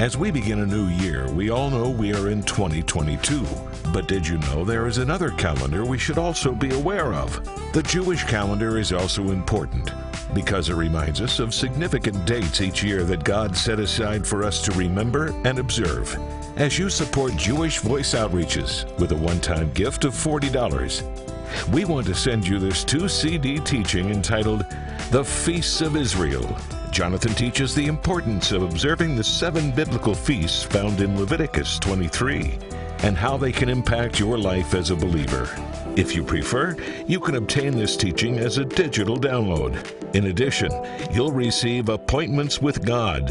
As 0.00 0.16
we 0.16 0.32
begin 0.32 0.60
a 0.60 0.66
new 0.66 0.86
year, 0.86 1.30
we 1.30 1.50
all 1.50 1.70
know 1.70 1.88
we 1.88 2.12
are 2.14 2.28
in 2.28 2.42
2022. 2.42 3.46
But 3.92 4.08
did 4.08 4.26
you 4.26 4.38
know 4.38 4.64
there 4.64 4.88
is 4.88 4.98
another 4.98 5.30
calendar 5.30 5.84
we 5.84 5.98
should 5.98 6.18
also 6.18 6.52
be 6.52 6.74
aware 6.74 7.14
of? 7.14 7.40
The 7.72 7.82
Jewish 7.84 8.24
calendar 8.24 8.76
is 8.76 8.92
also 8.92 9.30
important 9.30 9.92
because 10.34 10.68
it 10.68 10.74
reminds 10.74 11.20
us 11.20 11.38
of 11.38 11.54
significant 11.54 12.26
dates 12.26 12.60
each 12.60 12.82
year 12.82 13.04
that 13.04 13.22
God 13.22 13.56
set 13.56 13.78
aside 13.78 14.26
for 14.26 14.42
us 14.42 14.60
to 14.62 14.72
remember 14.72 15.28
and 15.44 15.60
observe. 15.60 16.18
As 16.56 16.76
you 16.76 16.90
support 16.90 17.36
Jewish 17.36 17.78
Voice 17.78 18.14
Outreaches 18.14 18.84
with 18.98 19.12
a 19.12 19.16
one 19.16 19.40
time 19.40 19.72
gift 19.72 20.04
of 20.04 20.12
$40, 20.12 21.33
we 21.70 21.84
want 21.84 22.06
to 22.06 22.14
send 22.14 22.46
you 22.46 22.58
this 22.58 22.84
two 22.84 23.08
CD 23.08 23.58
teaching 23.60 24.10
entitled 24.10 24.64
The 25.10 25.24
Feasts 25.24 25.80
of 25.80 25.96
Israel. 25.96 26.56
Jonathan 26.90 27.34
teaches 27.34 27.74
the 27.74 27.86
importance 27.86 28.52
of 28.52 28.62
observing 28.62 29.16
the 29.16 29.24
seven 29.24 29.70
biblical 29.70 30.14
feasts 30.14 30.62
found 30.62 31.00
in 31.00 31.18
Leviticus 31.18 31.78
23 31.78 32.58
and 33.00 33.16
how 33.16 33.36
they 33.36 33.52
can 33.52 33.68
impact 33.68 34.20
your 34.20 34.38
life 34.38 34.74
as 34.74 34.90
a 34.90 34.96
believer. 34.96 35.48
If 35.96 36.16
you 36.16 36.24
prefer, 36.24 36.76
you 37.06 37.20
can 37.20 37.34
obtain 37.34 37.76
this 37.76 37.96
teaching 37.96 38.38
as 38.38 38.58
a 38.58 38.64
digital 38.64 39.16
download. 39.16 40.14
In 40.14 40.26
addition, 40.26 40.70
you'll 41.12 41.32
receive 41.32 41.88
Appointments 41.88 42.62
with 42.62 42.84
God. 42.84 43.28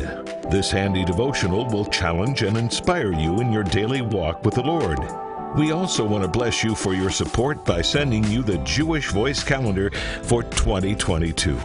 This 0.52 0.70
handy 0.70 1.04
devotional 1.04 1.66
will 1.66 1.86
challenge 1.86 2.44
and 2.44 2.58
inspire 2.58 3.14
you 3.14 3.40
in 3.42 3.52
your 3.52 3.64
daily 3.64 4.02
walk 4.02 4.46
with 4.46 4.56
the 4.56 4.62
Lord. 4.62 5.00
We 5.56 5.72
also 5.72 6.04
want 6.04 6.24
to 6.24 6.28
bless 6.28 6.64
you 6.64 6.74
for 6.74 6.96
your 6.96 7.12
support 7.12 7.64
by 7.64 7.84
sending 7.84 8.24
you 8.24 8.42
the 8.42 8.58
Jewish 8.60 9.12
Voice 9.12 9.44
Calendar 9.44 9.92
for 10.24 10.42
2022. 10.42 11.60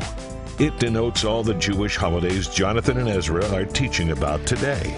It 0.59 0.79
denotes 0.79 1.25
all 1.25 1.43
the 1.43 1.55
Jewish 1.55 1.97
holidays 1.97 2.49
Jonathan 2.49 2.99
and 2.99 3.09
Ezra 3.09 3.49
are 3.55 3.65
teaching 3.65 4.11
about 4.11 4.45
today. 4.45 4.95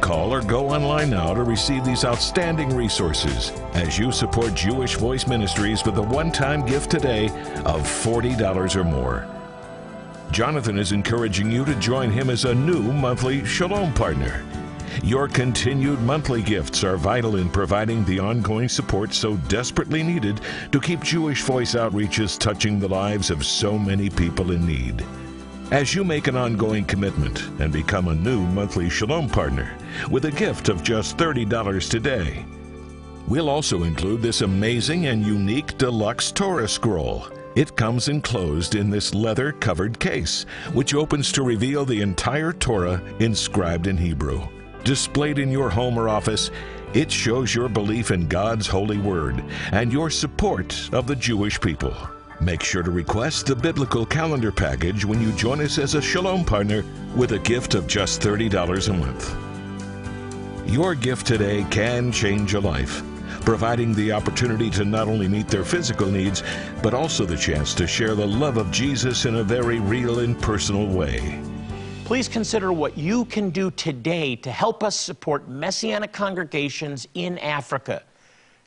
Call 0.00 0.34
or 0.34 0.42
go 0.42 0.68
online 0.70 1.10
now 1.10 1.32
to 1.32 1.44
receive 1.44 1.84
these 1.84 2.04
outstanding 2.04 2.74
resources 2.74 3.52
as 3.74 3.96
you 3.96 4.10
support 4.10 4.52
Jewish 4.54 4.96
Voice 4.96 5.28
Ministries 5.28 5.84
with 5.84 5.96
a 5.98 6.02
one 6.02 6.32
time 6.32 6.66
gift 6.66 6.90
today 6.90 7.26
of 7.64 7.82
$40 7.82 8.74
or 8.74 8.82
more. 8.82 9.28
Jonathan 10.32 10.76
is 10.76 10.90
encouraging 10.90 11.52
you 11.52 11.64
to 11.64 11.74
join 11.76 12.10
him 12.10 12.30
as 12.30 12.46
a 12.46 12.54
new 12.54 12.82
monthly 12.82 13.44
Shalom 13.44 13.94
partner. 13.94 14.44
Your 15.02 15.26
continued 15.26 16.00
monthly 16.02 16.42
gifts 16.42 16.84
are 16.84 16.96
vital 16.96 17.36
in 17.36 17.48
providing 17.48 18.04
the 18.04 18.18
ongoing 18.20 18.68
support 18.68 19.12
so 19.12 19.36
desperately 19.48 20.02
needed 20.02 20.40
to 20.70 20.80
keep 20.80 21.02
Jewish 21.02 21.42
Voice 21.42 21.74
outreaches 21.74 22.38
touching 22.38 22.78
the 22.78 22.88
lives 22.88 23.30
of 23.30 23.44
so 23.44 23.78
many 23.78 24.08
people 24.10 24.52
in 24.52 24.66
need. 24.66 25.04
As 25.72 25.94
you 25.94 26.04
make 26.04 26.26
an 26.26 26.36
ongoing 26.36 26.84
commitment 26.84 27.48
and 27.58 27.72
become 27.72 28.08
a 28.08 28.14
new 28.14 28.40
monthly 28.48 28.90
Shalom 28.90 29.28
partner 29.28 29.76
with 30.10 30.26
a 30.26 30.30
gift 30.30 30.68
of 30.68 30.82
just 30.82 31.16
$30 31.16 31.88
today, 31.88 32.44
we'll 33.26 33.48
also 33.48 33.84
include 33.84 34.20
this 34.20 34.42
amazing 34.42 35.06
and 35.06 35.24
unique 35.24 35.78
deluxe 35.78 36.30
Torah 36.30 36.68
scroll. 36.68 37.26
It 37.56 37.76
comes 37.76 38.08
enclosed 38.08 38.74
in 38.74 38.90
this 38.90 39.14
leather 39.14 39.52
covered 39.52 39.98
case, 39.98 40.44
which 40.72 40.94
opens 40.94 41.32
to 41.32 41.42
reveal 41.42 41.84
the 41.84 42.00
entire 42.02 42.52
Torah 42.52 43.02
inscribed 43.18 43.86
in 43.86 43.96
Hebrew. 43.96 44.46
Displayed 44.84 45.38
in 45.38 45.52
your 45.52 45.70
home 45.70 45.96
or 45.96 46.08
office, 46.08 46.50
it 46.92 47.10
shows 47.10 47.54
your 47.54 47.68
belief 47.68 48.10
in 48.10 48.26
God's 48.26 48.66
holy 48.66 48.98
word 48.98 49.42
and 49.70 49.92
your 49.92 50.10
support 50.10 50.92
of 50.92 51.06
the 51.06 51.14
Jewish 51.14 51.60
people. 51.60 51.96
Make 52.40 52.64
sure 52.64 52.82
to 52.82 52.90
request 52.90 53.46
the 53.46 53.54
biblical 53.54 54.04
calendar 54.04 54.50
package 54.50 55.04
when 55.04 55.22
you 55.22 55.30
join 55.32 55.60
us 55.60 55.78
as 55.78 55.94
a 55.94 56.02
Shalom 56.02 56.44
partner 56.44 56.84
with 57.14 57.30
a 57.30 57.38
gift 57.38 57.74
of 57.74 57.86
just 57.86 58.20
$30 58.20 58.88
a 58.88 58.92
month. 58.92 60.68
Your 60.68 60.96
gift 60.96 61.28
today 61.28 61.64
can 61.70 62.10
change 62.10 62.54
a 62.54 62.60
life, 62.60 63.04
providing 63.44 63.94
the 63.94 64.10
opportunity 64.10 64.68
to 64.70 64.84
not 64.84 65.06
only 65.06 65.28
meet 65.28 65.46
their 65.46 65.64
physical 65.64 66.10
needs, 66.10 66.42
but 66.82 66.92
also 66.92 67.24
the 67.24 67.36
chance 67.36 67.72
to 67.74 67.86
share 67.86 68.16
the 68.16 68.26
love 68.26 68.56
of 68.56 68.72
Jesus 68.72 69.26
in 69.26 69.36
a 69.36 69.44
very 69.44 69.78
real 69.78 70.18
and 70.18 70.40
personal 70.42 70.88
way 70.88 71.40
please 72.04 72.28
consider 72.28 72.72
what 72.72 72.98
you 72.98 73.24
can 73.26 73.50
do 73.50 73.70
today 73.70 74.34
to 74.34 74.50
help 74.50 74.82
us 74.82 74.98
support 74.98 75.48
Messianic 75.48 76.12
congregations 76.12 77.06
in 77.14 77.38
Africa. 77.38 78.02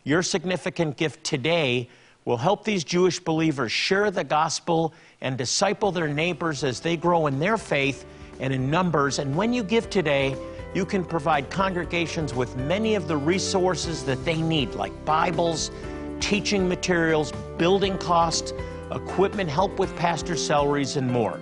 Your 0.03 0.23
significant 0.23 0.95
gift 0.95 1.23
today 1.23 1.89
will 2.23 2.37
help 2.37 2.63
these 2.63 2.83
Jewish 2.83 3.19
believers 3.19 3.71
share 3.71 4.09
the 4.09 4.23
gospel 4.23 4.93
and 5.21 5.37
disciple 5.37 5.91
their 5.91 6.07
neighbors 6.07 6.63
as 6.63 6.79
they 6.79 6.95
grow 6.95 7.27
in 7.27 7.39
their 7.39 7.57
faith 7.57 8.05
and 8.39 8.53
in 8.53 8.69
numbers. 8.69 9.19
And 9.19 9.35
when 9.35 9.51
you 9.51 9.63
give 9.63 9.89
today, 9.89 10.35
you 10.73 10.85
can 10.85 11.03
provide 11.03 11.49
congregations 11.49 12.33
with 12.33 12.55
many 12.55 12.95
of 12.95 13.07
the 13.07 13.17
resources 13.17 14.03
that 14.05 14.23
they 14.25 14.41
need, 14.41 14.75
like 14.75 14.93
Bibles, 15.05 15.71
teaching 16.19 16.67
materials, 16.67 17.31
building 17.57 17.97
costs, 17.97 18.53
equipment, 18.91 19.49
help 19.49 19.77
with 19.77 19.95
pastor 19.95 20.35
salaries, 20.35 20.95
and 20.95 21.11
more. 21.11 21.39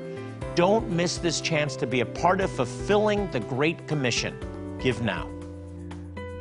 Don't 0.55 0.89
miss 0.89 1.17
this 1.17 1.41
chance 1.41 1.75
to 1.77 1.87
be 1.87 2.01
a 2.01 2.05
part 2.05 2.39
of 2.39 2.51
fulfilling 2.51 3.31
the 3.31 3.39
Great 3.39 3.87
Commission. 3.87 4.37
Give 4.79 5.01
now. 5.01 5.27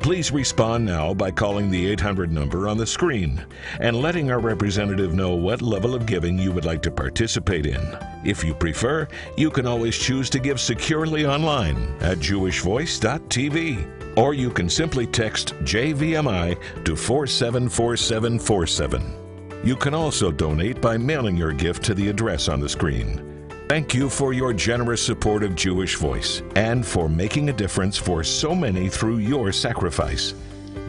Please 0.00 0.30
respond 0.32 0.84
now 0.84 1.14
by 1.14 1.30
calling 1.30 1.70
the 1.70 1.86
800 1.92 2.30
number 2.32 2.68
on 2.68 2.76
the 2.76 2.86
screen 2.86 3.46
and 3.80 4.02
letting 4.02 4.32
our 4.32 4.40
representative 4.40 5.14
know 5.14 5.36
what 5.36 5.62
level 5.62 5.94
of 5.94 6.06
giving 6.06 6.36
you 6.36 6.50
would 6.50 6.64
like 6.64 6.82
to 6.82 6.90
participate 6.90 7.66
in. 7.66 7.80
If 8.24 8.42
you 8.42 8.52
prefer, 8.52 9.06
you 9.36 9.48
can 9.48 9.64
always 9.64 9.96
choose 9.96 10.28
to 10.30 10.40
give 10.40 10.60
securely 10.60 11.24
online 11.24 11.76
at 12.00 12.18
jewishvoice.tv 12.18 14.18
or 14.18 14.34
you 14.34 14.50
can 14.50 14.68
simply 14.68 15.06
text 15.06 15.54
JVMI 15.60 16.84
to 16.84 16.96
474747. 16.96 19.62
You 19.64 19.76
can 19.76 19.94
also 19.94 20.32
donate 20.32 20.80
by 20.80 20.98
mailing 20.98 21.36
your 21.36 21.52
gift 21.52 21.84
to 21.84 21.94
the 21.94 22.08
address 22.08 22.48
on 22.48 22.58
the 22.58 22.68
screen. 22.68 23.31
Thank 23.72 23.94
you 23.94 24.10
for 24.10 24.34
your 24.34 24.52
generous 24.52 25.00
support 25.00 25.42
of 25.42 25.54
Jewish 25.54 25.96
Voice 25.96 26.42
and 26.56 26.84
for 26.84 27.08
making 27.08 27.48
a 27.48 27.54
difference 27.54 27.96
for 27.96 28.22
so 28.22 28.54
many 28.54 28.90
through 28.90 29.16
your 29.16 29.50
sacrifice. 29.50 30.34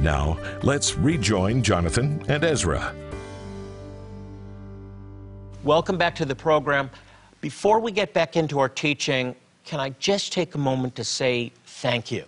Now, 0.01 0.37
let's 0.63 0.95
rejoin 0.95 1.63
Jonathan 1.63 2.21
and 2.27 2.43
Ezra. 2.43 2.93
Welcome 5.63 5.97
back 5.97 6.13
to 6.15 6.25
the 6.25 6.35
program. 6.35 6.89
Before 7.39 7.79
we 7.79 7.89
get 7.89 8.13
back 8.13 8.35
into 8.35 8.59
our 8.59 8.67
teaching, 8.67 9.33
can 9.63 9.79
I 9.79 9.91
just 9.91 10.33
take 10.33 10.53
a 10.55 10.57
moment 10.57 10.93
to 10.95 11.05
say 11.05 11.53
thank 11.65 12.11
you? 12.11 12.25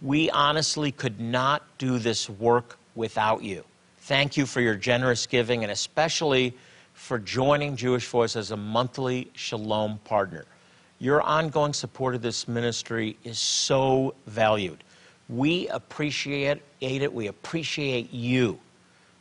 We 0.00 0.30
honestly 0.30 0.92
could 0.92 1.20
not 1.20 1.62
do 1.76 1.98
this 1.98 2.30
work 2.30 2.78
without 2.94 3.42
you. 3.42 3.62
Thank 3.98 4.38
you 4.38 4.46
for 4.46 4.62
your 4.62 4.76
generous 4.76 5.26
giving 5.26 5.62
and 5.62 5.70
especially 5.70 6.56
for 6.94 7.18
joining 7.18 7.76
Jewish 7.76 8.08
Voice 8.08 8.34
as 8.34 8.50
a 8.50 8.56
monthly 8.56 9.30
Shalom 9.34 9.98
partner. 10.04 10.46
Your 10.98 11.20
ongoing 11.20 11.74
support 11.74 12.14
of 12.14 12.22
this 12.22 12.48
ministry 12.48 13.18
is 13.24 13.38
so 13.38 14.14
valued. 14.26 14.82
We 15.28 15.68
appreciate 15.68 16.62
it. 16.80 17.12
We 17.12 17.26
appreciate 17.26 18.12
you. 18.12 18.58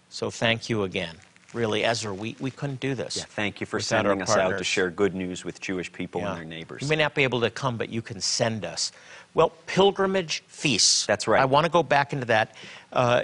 So 0.10 0.30
thank 0.30 0.70
you 0.70 0.84
again. 0.84 1.15
Really, 1.53 1.84
Ezra, 1.84 2.13
we, 2.13 2.36
we 2.39 2.50
couldn't 2.50 2.80
do 2.80 2.96
this. 2.96 3.18
Yeah, 3.18 3.25
thank 3.27 3.60
you 3.60 3.68
for 3.68 3.80
sending 3.80 4.22
us 4.22 4.36
out 4.36 4.58
to 4.58 4.63
share 4.63 4.89
good 4.89 5.13
news 5.13 5.46
with 5.46 5.60
Jewish 5.60 5.92
people 5.92 6.22
yeah. 6.22 6.30
and 6.30 6.38
their 6.38 6.46
neighbors. 6.46 6.82
You 6.82 6.88
may 6.88 6.96
not 6.96 7.13
be 7.13 7.24
able 7.24 7.42
to 7.42 7.50
come, 7.50 7.77
but 7.77 7.89
you 7.89 8.01
can 8.01 8.22
send 8.22 8.65
us. 8.65 8.92
Well, 9.34 9.50
pilgrimage 9.68 10.44
feasts. 10.48 11.06
That's 11.06 11.27
right. 11.27 11.42
I 11.42 11.46
want 11.46 11.65
to 11.65 11.72
go 11.72 11.84
back 11.84 12.12
into 12.13 12.25
that. 12.25 12.56
Uh, 12.92 13.24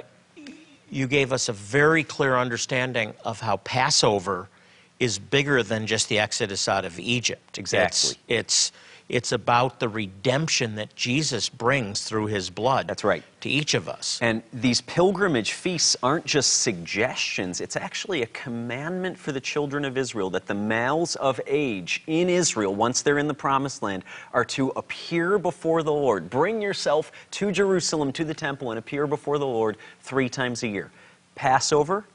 you 0.91 1.07
gave 1.07 1.31
us 1.31 1.49
a 1.49 1.53
very 1.53 2.03
clear 2.03 2.37
understanding 2.37 3.13
of 3.23 3.39
how 3.39 3.57
Passover 3.57 4.49
is 4.99 5.17
bigger 5.19 5.63
than 5.63 5.87
just 5.87 6.09
the 6.09 6.19
exodus 6.19 6.67
out 6.67 6.85
of 6.85 6.99
Egypt. 6.99 7.57
Exactly. 7.57 8.17
It's, 8.27 8.71
it's 8.71 8.71
It's 9.09 9.31
about 9.31 9.79
the 9.79 9.89
redemption 9.89 10.75
that 10.75 10.95
Jesus 10.95 11.49
brings 11.49 12.03
through 12.03 12.27
his 12.27 12.51
blood. 12.51 12.87
That's 12.87 13.03
right. 13.03 13.23
To 13.41 13.49
each 13.49 13.73
of 13.73 13.89
us. 13.89 14.19
And 14.21 14.43
these 14.53 14.81
pilgrimage 14.81 15.53
feasts 15.53 15.97
aren't 16.03 16.25
just 16.25 16.61
suggestions, 16.61 17.59
it's 17.59 17.75
actually 17.75 18.21
a 18.21 18.27
commandment 18.27 19.17
for 19.17 19.31
the 19.31 19.39
children 19.41 19.83
of 19.83 19.97
Israel 19.97 20.29
that 20.31 20.45
the 20.45 20.53
males 20.53 21.15
of 21.15 21.41
age 21.47 22.03
in 22.05 22.29
Israel, 22.29 22.75
once 22.75 23.01
they're 23.01 23.17
in 23.17 23.27
the 23.27 23.33
promised 23.33 23.81
land, 23.81 24.03
are 24.31 24.45
to 24.45 24.69
appear 24.75 25.39
before 25.39 25.81
the 25.81 25.91
Lord. 25.91 26.29
Bring 26.29 26.61
yourself 26.61 27.11
to 27.31 27.51
Jerusalem, 27.51 28.11
to 28.13 28.23
the 28.23 28.35
temple, 28.35 28.69
and 28.69 28.77
appear 28.77 29.07
before 29.07 29.39
the 29.39 29.47
Lord 29.47 29.77
three 30.01 30.29
times 30.29 30.61
a 30.61 30.67
year 30.67 30.91
Passover, 31.33 32.05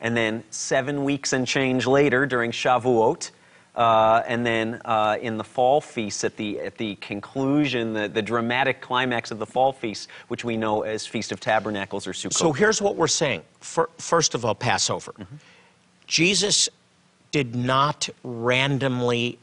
and 0.00 0.16
then 0.16 0.44
seven 0.50 1.04
weeks 1.04 1.34
and 1.34 1.46
change 1.46 1.86
later 1.86 2.24
during 2.24 2.52
Shavuot 2.52 3.32
uh, 3.78 4.24
and 4.26 4.44
then 4.44 4.82
uh, 4.84 5.16
in 5.22 5.38
the 5.38 5.44
fall 5.44 5.80
feast, 5.80 6.24
at 6.24 6.36
the, 6.36 6.58
at 6.58 6.76
the 6.76 6.96
conclusion, 6.96 7.92
the, 7.92 8.08
the 8.08 8.20
dramatic 8.20 8.80
climax 8.80 9.30
of 9.30 9.38
the 9.38 9.46
fall 9.46 9.72
feast, 9.72 10.08
which 10.26 10.44
we 10.44 10.56
know 10.56 10.82
as 10.82 11.06
Feast 11.06 11.30
of 11.30 11.38
Tabernacles 11.38 12.06
or 12.06 12.12
Sukkot. 12.12 12.32
So 12.34 12.52
here's 12.52 12.82
what 12.82 12.96
we're 12.96 13.06
saying. 13.06 13.42
First 13.60 14.34
of 14.34 14.44
all, 14.44 14.56
Passover. 14.56 15.12
Mm-hmm. 15.12 15.36
Jesus 16.08 16.68
did 17.30 17.54
not 17.54 18.08
randomly, 18.24 19.38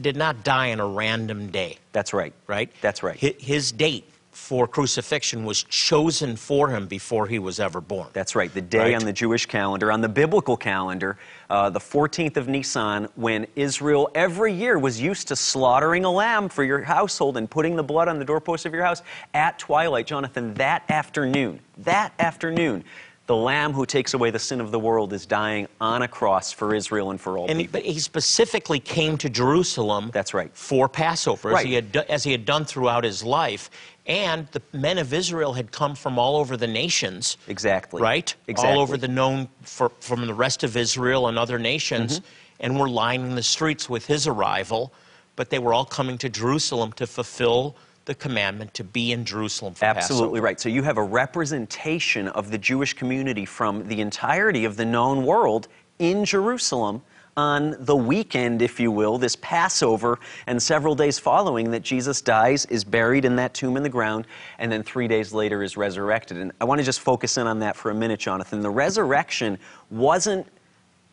did 0.00 0.16
not 0.16 0.44
die 0.44 0.70
on 0.70 0.78
a 0.78 0.86
random 0.86 1.50
day. 1.50 1.76
That's 1.92 2.12
right. 2.12 2.32
Right? 2.46 2.70
That's 2.80 3.02
right. 3.02 3.16
His 3.18 3.72
date 3.72 4.04
for 4.40 4.66
crucifixion 4.66 5.44
was 5.44 5.62
chosen 5.64 6.34
for 6.34 6.70
him 6.70 6.86
before 6.86 7.26
he 7.26 7.38
was 7.38 7.60
ever 7.60 7.80
born. 7.80 8.08
That's 8.14 8.34
right. 8.34 8.52
The 8.52 8.62
day 8.62 8.78
right? 8.78 8.94
on 8.94 9.04
the 9.04 9.12
Jewish 9.12 9.46
calendar, 9.46 9.92
on 9.92 10.00
the 10.00 10.08
biblical 10.08 10.56
calendar, 10.56 11.18
uh, 11.50 11.70
the 11.70 11.78
14th 11.78 12.36
of 12.36 12.48
Nisan, 12.48 13.08
when 13.14 13.46
Israel 13.54 14.10
every 14.14 14.52
year 14.52 14.78
was 14.78 15.00
used 15.00 15.28
to 15.28 15.36
slaughtering 15.36 16.04
a 16.04 16.10
lamb 16.10 16.48
for 16.48 16.64
your 16.64 16.82
household 16.82 17.36
and 17.36 17.48
putting 17.48 17.76
the 17.76 17.82
blood 17.82 18.08
on 18.08 18.18
the 18.18 18.24
doorpost 18.24 18.66
of 18.66 18.72
your 18.72 18.82
house 18.82 19.02
at 19.34 19.58
twilight. 19.58 20.06
Jonathan, 20.06 20.54
that 20.54 20.82
afternoon, 20.88 21.60
that 21.76 22.12
afternoon, 22.18 22.82
the 23.30 23.36
Lamb 23.36 23.72
who 23.72 23.86
takes 23.86 24.12
away 24.12 24.32
the 24.32 24.40
sin 24.40 24.60
of 24.60 24.72
the 24.72 24.78
world 24.80 25.12
is 25.12 25.24
dying 25.24 25.68
on 25.80 26.02
a 26.02 26.08
cross 26.08 26.50
for 26.50 26.74
Israel 26.74 27.12
and 27.12 27.20
for 27.20 27.38
all 27.38 27.48
and 27.48 27.60
people. 27.60 27.78
But 27.78 27.82
he 27.84 28.00
specifically 28.00 28.80
came 28.80 29.16
to 29.18 29.30
Jerusalem. 29.30 30.10
That's 30.12 30.34
right. 30.34 30.50
For 30.52 30.88
Passover, 30.88 31.50
right. 31.50 31.60
as, 31.60 31.64
he 31.64 31.74
had, 31.74 31.96
as 32.08 32.24
he 32.24 32.32
had 32.32 32.44
done 32.44 32.64
throughout 32.64 33.04
his 33.04 33.22
life. 33.22 33.70
And 34.10 34.48
the 34.48 34.60
men 34.72 34.98
of 34.98 35.14
Israel 35.14 35.52
had 35.52 35.70
come 35.70 35.94
from 35.94 36.18
all 36.18 36.36
over 36.36 36.56
the 36.56 36.66
nations. 36.66 37.36
Exactly. 37.46 38.02
Right? 38.02 38.34
Exactly. 38.48 38.74
All 38.74 38.80
over 38.80 38.96
the 38.96 39.08
known, 39.08 39.48
for, 39.62 39.90
from 40.00 40.26
the 40.26 40.34
rest 40.34 40.64
of 40.64 40.76
Israel 40.76 41.28
and 41.28 41.38
other 41.38 41.58
nations. 41.58 42.18
Mm-hmm. 42.18 42.26
And 42.62 42.78
were 42.78 42.90
lining 42.90 43.36
the 43.36 43.42
streets 43.42 43.88
with 43.88 44.06
his 44.06 44.26
arrival. 44.26 44.92
But 45.36 45.48
they 45.48 45.58
were 45.58 45.72
all 45.72 45.86
coming 45.86 46.18
to 46.18 46.28
Jerusalem 46.28 46.92
to 46.94 47.06
fulfill 47.06 47.76
the 48.04 48.14
commandment 48.14 48.74
to 48.74 48.84
be 48.84 49.12
in 49.12 49.24
Jerusalem 49.24 49.74
for 49.74 49.84
Absolutely 49.84 50.40
Passover. 50.40 50.44
right. 50.44 50.60
So 50.60 50.68
you 50.68 50.82
have 50.82 50.96
a 50.96 51.02
representation 51.02 52.28
of 52.28 52.50
the 52.50 52.58
Jewish 52.58 52.92
community 52.92 53.44
from 53.44 53.86
the 53.86 54.00
entirety 54.00 54.64
of 54.64 54.76
the 54.76 54.84
known 54.84 55.24
world 55.24 55.68
in 55.98 56.24
Jerusalem 56.24 57.02
on 57.40 57.74
the 57.78 57.96
weekend, 57.96 58.60
if 58.60 58.78
you 58.78 58.92
will, 58.92 59.16
this 59.16 59.34
Passover, 59.36 60.18
and 60.46 60.62
several 60.62 60.94
days 60.94 61.18
following 61.18 61.70
that 61.70 61.80
Jesus 61.82 62.20
dies, 62.20 62.66
is 62.66 62.84
buried 62.84 63.24
in 63.24 63.34
that 63.36 63.54
tomb 63.54 63.78
in 63.78 63.82
the 63.82 63.88
ground, 63.88 64.26
and 64.58 64.70
then 64.70 64.82
three 64.82 65.08
days 65.08 65.32
later 65.32 65.62
is 65.62 65.74
resurrected. 65.74 66.36
And 66.36 66.52
I 66.60 66.64
want 66.64 66.80
to 66.80 66.84
just 66.84 67.00
focus 67.00 67.38
in 67.38 67.46
on 67.46 67.60
that 67.60 67.76
for 67.76 67.90
a 67.90 67.94
minute, 67.94 68.20
Jonathan. 68.20 68.60
The 68.60 68.68
resurrection 68.68 69.58
wasn't 69.90 70.46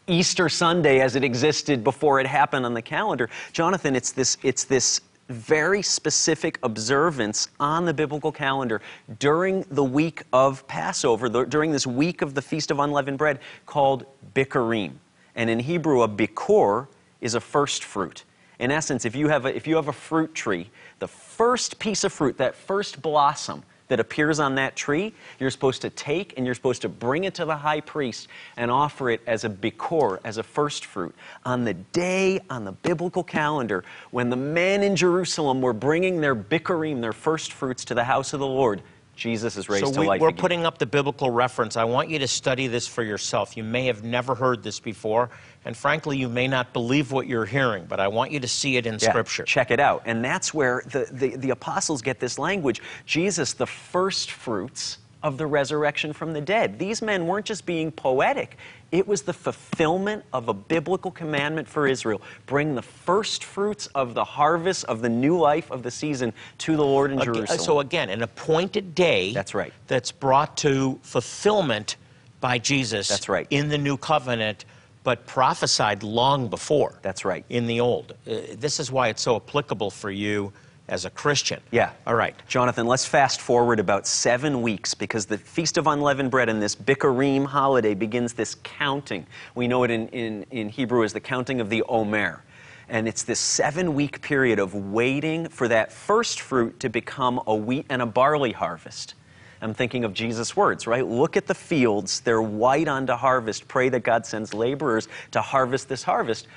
Easter 0.08 0.50
Sunday 0.50 1.00
as 1.00 1.16
it 1.16 1.24
existed 1.24 1.82
before 1.82 2.20
it 2.20 2.28
happened 2.28 2.66
on 2.66 2.74
the 2.74 2.82
calendar. 2.82 3.30
Jonathan, 3.54 3.96
it's 3.96 4.12
this, 4.12 4.38
it's 4.44 4.66
this 4.66 5.00
very 5.30 5.82
specific 5.82 6.60
observance 6.64 7.48
on 7.58 7.86
the 7.86 7.94
biblical 7.94 8.34
calendar 8.34 8.82
during 9.20 9.66
the 9.72 9.84
week 9.84 10.24
of 10.34 10.68
Passover, 10.68 11.30
the, 11.30 11.46
during 11.46 11.72
this 11.72 11.88
week 11.88 12.22
of 12.22 12.34
the 12.34 12.42
Feast 12.42 12.70
of 12.70 12.80
Unleavened 12.80 13.18
Bread 13.18 13.40
called 13.66 14.06
Bikurim. 14.34 14.92
And 15.38 15.50
in 15.50 15.60
Hebrew, 15.60 16.02
a 16.02 16.10
bikor 16.10 16.88
is 17.22 17.36
a 17.36 17.40
first 17.40 17.86
fruit. 17.86 18.26
In 18.60 18.72
essence, 18.72 19.06
if 19.06 19.16
you 19.16 19.30
have 19.30 19.46
a, 19.46 19.56
if 19.56 19.68
you 19.68 19.78
have 19.78 19.88
a 19.88 19.94
fruit 19.94 20.36
tree, 20.36 20.70
the 21.00 21.08
first 21.08 21.80
piece 21.80 22.04
of 22.04 22.12
fruit, 22.12 22.38
that 22.40 22.56
first 22.56 23.02
blossom, 23.02 23.64
that 23.88 24.00
appears 24.00 24.40
on 24.40 24.56
that 24.56 24.76
tree, 24.76 25.14
you're 25.40 25.50
supposed 25.50 25.82
to 25.82 25.90
take 25.90 26.34
and 26.38 26.46
you're 26.46 26.56
supposed 26.56 26.82
to 26.82 26.90
bring 26.90 27.24
it 27.24 27.34
to 27.36 27.46
the 27.46 27.56
high 27.56 27.80
priest 27.82 28.28
and 28.58 28.70
offer 28.70 29.10
it 29.10 29.22
as 29.28 29.44
a 29.44 29.50
bikor, 29.50 30.20
as 30.24 30.38
a 30.38 30.44
first 30.44 30.86
fruit. 30.86 31.16
On 31.46 31.64
the 31.64 31.74
day 31.74 32.40
on 32.50 32.66
the 32.66 32.74
biblical 32.74 33.24
calendar 33.24 33.84
when 34.12 34.30
the 34.30 34.36
men 34.36 34.84
in 34.84 34.96
Jerusalem 34.96 35.62
were 35.62 35.74
bringing 35.74 36.22
their 36.22 36.36
bikurim, 36.36 37.02
their 37.02 37.14
first 37.14 37.54
fruits, 37.54 37.86
to 37.86 37.94
the 37.94 38.04
house 38.04 38.34
of 38.34 38.40
the 38.40 38.48
Lord, 38.48 38.82
Jesus 39.18 39.58
is 39.58 39.68
raised 39.68 39.88
so 39.88 39.92
to 39.94 40.00
we, 40.00 40.16
again. 40.16 40.36
putting 40.36 40.66
up 40.66 40.78
the 40.78 40.86
biblical 40.86 41.32
reference. 41.32 41.76
I 41.76 41.84
want 41.84 42.10
you 42.10 42.20
to 42.20 42.28
study 42.28 42.68
this 42.68 42.88
for 42.88 43.04
yourself. 43.04 43.58
You 43.58 43.64
may 43.64 43.88
have 43.88 44.04
never 44.04 44.36
heard 44.36 44.64
this 44.64 44.80
before, 44.80 45.30
and 45.66 45.76
frankly, 45.76 46.18
you 46.18 46.30
may 46.30 46.48
not 46.48 46.72
believe 46.72 47.12
what 47.12 47.28
you're 47.28 47.46
hearing, 47.46 47.86
but 47.86 48.00
I 48.00 48.08
want 48.08 48.32
you 48.32 48.40
to 48.40 48.48
see 48.48 48.78
it 48.78 48.86
in 48.86 48.94
yeah, 48.94 49.10
Scripture. 49.10 49.44
Check 49.44 49.72
it 49.72 49.80
out. 49.80 50.04
And 50.06 50.24
that's 50.24 50.54
where 50.54 50.84
the, 50.86 51.10
the, 51.12 51.36
the 51.36 51.50
apostles 51.50 52.02
get 52.02 52.20
this 52.20 52.38
language 52.38 52.82
Jesus, 53.06 53.54
the 53.54 53.66
first 53.66 54.32
fruits 54.32 55.00
of 55.24 55.38
the 55.38 55.48
resurrection 55.48 56.14
from 56.14 56.34
the 56.34 56.42
dead. 56.42 56.80
These 56.80 57.02
men 57.02 57.28
weren't 57.28 57.46
just 57.46 57.66
being 57.66 57.92
poetic, 57.92 58.58
it 58.92 59.08
was 59.08 59.24
the 59.24 59.34
fulfillment 59.34 60.24
of 60.32 60.48
a 60.48 60.54
biblical 60.54 61.12
commandment 61.12 61.68
for 61.68 61.88
Israel. 61.88 62.22
Bring 62.46 62.76
the 62.76 62.82
first 62.82 63.44
fruits 63.44 63.88
of 63.88 64.14
the 64.14 64.24
harvest 64.24 64.86
of 64.86 65.02
the 65.02 65.10
new 65.10 65.38
life 65.38 65.72
of 65.72 65.84
the 65.84 65.92
season 65.92 66.32
to 66.60 66.78
the 66.78 66.86
Lord 66.86 67.12
in 67.12 67.20
again, 67.20 67.34
Jerusalem. 67.34 67.60
So, 67.60 67.80
again, 67.80 68.10
an 68.10 68.24
appointed 68.24 68.96
day 68.96 69.34
that's 69.34 69.54
right. 69.54 69.74
that's 69.88 70.12
brought 70.12 70.56
to 70.58 71.00
fulfillment 71.04 71.98
by 72.40 72.60
Jesus 72.60 73.08
that's 73.08 73.28
right. 73.28 73.48
in 73.50 73.70
the 73.70 73.78
new 73.78 73.98
covenant 73.98 74.66
but 75.04 75.26
prophesied 75.26 76.04
long 76.04 76.50
before. 76.50 77.00
That's 77.02 77.24
right. 77.24 77.46
In 77.48 77.66
the 77.66 77.80
old. 77.80 78.12
Uh, 78.30 78.40
this 78.56 78.78
is 78.78 78.92
why 78.92 79.08
it's 79.08 79.22
so 79.22 79.38
applicable 79.38 79.90
for 79.90 80.12
you 80.12 80.52
as 80.90 81.06
a 81.06 81.10
Christian. 81.10 81.60
Yeah. 81.72 81.92
All 82.06 82.16
right. 82.16 82.36
Jonathan, 82.48 82.88
let's 82.88 83.06
fast 83.06 83.42
forward 83.42 83.80
about 83.80 84.08
seven 84.08 84.62
weeks 84.62 84.94
because 84.94 85.26
the 85.26 85.38
Feast 85.38 85.78
of 85.78 85.88
Unleavened 85.88 86.32
Bread 86.32 86.50
and 86.50 86.62
this 86.62 86.76
Bikurim 86.76 87.46
holiday 87.46 87.94
begins 87.94 88.34
this 88.34 88.56
counting. 88.64 89.26
We 89.54 89.68
know 89.68 89.84
it 89.84 89.92
in, 89.92 90.08
in, 90.10 90.46
in 90.52 90.70
Hebrew 90.70 91.04
as 91.04 91.14
the 91.14 91.20
counting 91.20 91.60
of 91.60 91.70
the 91.70 91.84
Omer. 91.84 92.44
And 92.90 93.08
it's 93.08 93.24
this 93.24 93.40
seven 93.40 93.96
week 93.96 94.22
period 94.22 94.60
of 94.60 94.74
waiting 94.74 95.50
for 95.50 95.68
that 95.68 95.92
first 95.92 96.40
fruit 96.40 96.80
to 96.80 96.90
become 96.90 97.42
a 97.46 97.54
wheat 97.54 97.86
and 97.90 98.02
a 98.02 98.06
barley 98.06 98.54
harvest. 98.54 99.14
I'm 99.62 99.74
thinking 99.74 100.04
of 100.04 100.14
Jesus' 100.14 100.56
words, 100.56 100.88
right? 100.88 101.06
Look 101.06 101.36
at 101.36 101.48
the 101.48 101.56
fields, 101.56 102.22
they're 102.22 102.42
white 102.42 102.88
unto 102.88 103.14
harvest. 103.14 103.68
Pray 103.68 103.90
that 103.90 104.02
God 104.02 104.26
sends 104.26 104.54
laborers 104.54 105.08
to 105.32 105.42
harvest 105.42 105.90
this 105.90 106.04
harvest. 106.04 106.48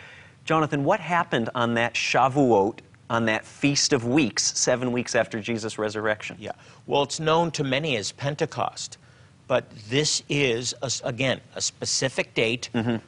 Jonathan, 0.44 0.84
what 0.84 1.00
happened 1.00 1.50
on 1.54 1.74
that 1.74 1.94
Shavuot 1.94 2.80
on 3.10 3.24
that 3.26 3.44
Feast 3.44 3.92
of 3.92 4.06
Weeks, 4.06 4.56
seven 4.56 4.92
weeks 4.92 5.16
after 5.16 5.40
Jesus' 5.40 5.78
resurrection. 5.78 6.36
Yeah. 6.38 6.52
Well, 6.86 7.02
it's 7.02 7.18
known 7.18 7.50
to 7.52 7.64
many 7.64 7.96
as 7.96 8.12
Pentecost, 8.12 8.98
but 9.48 9.68
this 9.88 10.22
is, 10.28 10.74
a, 10.80 10.90
again, 11.02 11.40
a 11.56 11.60
specific 11.60 12.34
date 12.34 12.70
mm-hmm. 12.72 13.04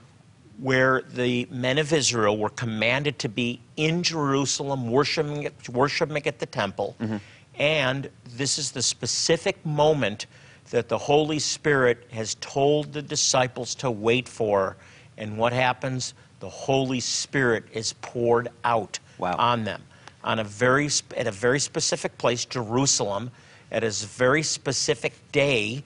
where 0.59 1.03
the 1.03 1.47
men 1.53 1.79
of 1.79 1.93
Israel 1.93 2.37
were 2.37 2.51
commanded 2.51 3.21
to 3.21 3.29
be 3.29 3.61
in 3.77 4.03
Jerusalem 4.03 4.91
worshiping 4.91 5.47
at, 5.47 5.69
worshiping 5.69 6.27
at 6.27 6.41
the 6.41 6.47
temple. 6.47 6.97
Mm-hmm. 7.01 7.19
And 7.61 8.11
this 8.25 8.59
is 8.59 8.73
the 8.73 8.83
specific 8.83 9.65
moment 9.65 10.27
that 10.71 10.89
the 10.89 10.99
Holy 10.99 11.39
Spirit 11.39 12.09
has 12.11 12.35
told 12.41 12.93
the 12.93 13.03
disciples 13.03 13.77
to 13.77 13.91
wait 13.91 14.29
for. 14.29 14.77
And 15.17 15.39
what 15.39 15.53
happens? 15.53 16.15
The 16.41 16.49
Holy 16.49 16.99
Spirit 16.99 17.67
is 17.73 17.93
poured 18.01 18.49
out 18.65 18.99
wow. 19.19 19.37
on 19.39 19.63
them 19.63 19.83
on 20.25 20.39
a 20.39 20.45
very, 20.45 20.89
at 21.17 21.27
a 21.27 21.31
very 21.31 21.61
specific 21.61 22.17
place, 22.19 22.45
Jerusalem, 22.45 23.31
at 23.71 23.85
a 23.85 23.91
very 23.91 24.43
specific 24.43 25.15
day, 25.33 25.83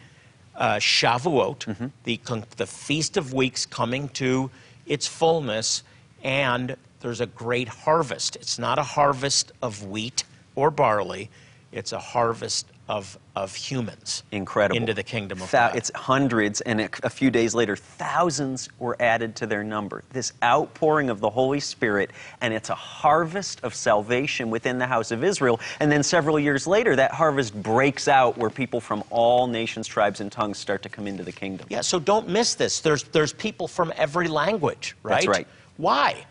uh, 0.57 0.77
Shavuot, 0.77 1.59
mm-hmm. 1.59 1.87
the, 2.05 2.21
the 2.57 2.67
Feast 2.67 3.17
of 3.17 3.33
Weeks 3.33 3.67
coming 3.67 4.09
to 4.11 4.51
its 4.87 5.07
fullness, 5.07 5.83
and 6.23 6.77
there's 7.01 7.21
a 7.21 7.27
great 7.27 7.69
harvest. 7.69 8.37
It's 8.37 8.59
not 8.59 8.79
a 8.79 8.83
harvest 8.83 9.53
of 9.63 9.87
wheat 9.87 10.25
or 10.55 10.71
barley, 10.71 11.31
it's 11.73 11.93
a 11.93 11.99
harvest 11.99 12.67
of, 12.89 13.19
of 13.37 13.55
humans 13.55 14.23
incredible 14.33 14.79
into 14.79 14.95
the 14.95 15.03
kingdom 15.03 15.43
of 15.43 15.51
Thou- 15.51 15.69
God. 15.69 15.77
It's 15.77 15.93
hundreds, 15.95 16.63
and 16.63 16.89
a 17.03 17.11
few 17.11 17.31
days 17.31 17.55
later, 17.55 17.77
thousands 17.77 18.71
were 18.79 18.97
added 18.99 19.37
to 19.37 19.47
their 19.47 19.63
number. 19.63 20.03
This 20.11 20.33
outpouring 20.43 21.11
of 21.11 21.21
the 21.21 21.29
Holy 21.29 21.61
Spirit, 21.61 22.11
and 22.41 22.55
it's 22.55 22.71
a 22.71 22.75
harvest 22.75 23.63
of 23.63 23.75
salvation 23.75 24.49
within 24.49 24.79
the 24.79 24.87
house 24.87 25.11
of 25.11 25.23
Israel. 25.23 25.61
And 25.81 25.93
then 25.93 26.03
several 26.03 26.41
years 26.41 26.67
later, 26.67 26.97
that 26.97 27.13
harvest 27.13 27.55
breaks 27.63 28.09
out 28.09 28.39
where 28.39 28.51
people 28.51 28.81
from 28.81 29.05
all 29.11 29.47
nations, 29.47 29.87
tribes, 29.87 30.23
and 30.23 30.33
tongues 30.33 30.57
start 30.57 30.83
to 30.85 30.89
come 30.89 31.07
into 31.07 31.23
the 31.23 31.33
kingdom. 31.33 31.67
Yeah, 31.69 31.83
so 31.83 31.99
don't 31.99 32.29
miss 32.29 32.55
this. 32.55 32.81
There's, 32.81 33.03
there's 33.05 33.35
people 33.35 33.69
from 33.69 33.93
every 33.97 34.29
language, 34.29 34.97
right? 35.03 35.17
That's 35.17 35.27
right. 35.27 35.47
Why? 35.77 36.25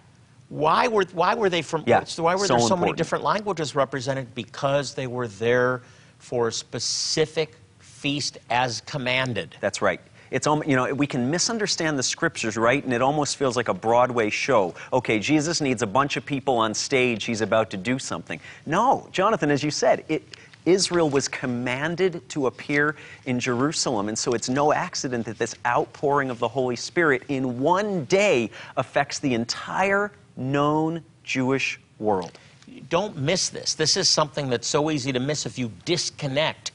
Why 0.49 0.87
were 0.87 1.05
why 1.13 1.33
were 1.33 1.49
they 1.49 1.63
from? 1.63 1.83
Yeah, 1.87 2.05
why 2.17 2.35
were 2.35 2.45
so 2.45 2.53
there 2.53 2.67
so 2.67 2.77
many 2.77 2.93
different 2.93 3.23
languages 3.23 3.75
represented? 3.75 4.35
Because 4.35 4.93
they 4.93 5.07
were 5.07 5.27
there 5.27 5.81
for 6.25 6.47
a 6.47 6.51
specific 6.51 7.53
feast 7.77 8.39
as 8.49 8.81
commanded. 8.81 9.55
That's 9.59 9.79
right. 9.79 10.01
It's 10.31 10.47
you 10.47 10.75
know 10.75 10.91
we 10.91 11.05
can 11.05 11.29
misunderstand 11.29 11.99
the 11.99 12.03
scriptures, 12.03 12.57
right? 12.57 12.83
And 12.83 12.91
it 12.91 13.01
almost 13.01 13.38
feels 13.38 13.55
like 13.55 13.67
a 13.67 13.75
Broadway 13.75 14.31
show. 14.31 14.73
Okay, 14.91 15.19
Jesus 15.19 15.61
needs 15.61 15.83
a 15.83 15.88
bunch 15.88 16.17
of 16.17 16.25
people 16.25 16.57
on 16.57 16.73
stage. 16.73 17.25
He's 17.25 17.41
about 17.41 17.69
to 17.69 17.77
do 17.77 17.99
something. 17.99 18.39
No, 18.65 19.07
Jonathan, 19.11 19.51
as 19.51 19.63
you 19.63 19.69
said, 19.69 20.03
it, 20.09 20.23
Israel 20.65 21.11
was 21.11 21.27
commanded 21.27 22.27
to 22.29 22.47
appear 22.47 22.95
in 23.27 23.39
Jerusalem, 23.39 24.09
and 24.09 24.17
so 24.17 24.33
it's 24.33 24.49
no 24.49 24.73
accident 24.73 25.27
that 25.27 25.38
this 25.38 25.53
outpouring 25.67 26.31
of 26.31 26.39
the 26.39 26.47
Holy 26.47 26.75
Spirit 26.75 27.21
in 27.27 27.59
one 27.59 28.05
day 28.05 28.49
affects 28.77 29.19
the 29.19 29.35
entire 29.35 30.11
known 30.35 31.03
Jewish 31.23 31.79
world. 31.99 32.39
Don't 32.89 33.17
miss 33.17 33.49
this. 33.49 33.75
This 33.75 33.97
is 33.97 34.09
something 34.09 34.49
that's 34.49 34.67
so 34.67 34.89
easy 34.91 35.11
to 35.11 35.19
miss 35.19 35.45
if 35.45 35.57
you 35.57 35.71
disconnect 35.85 36.71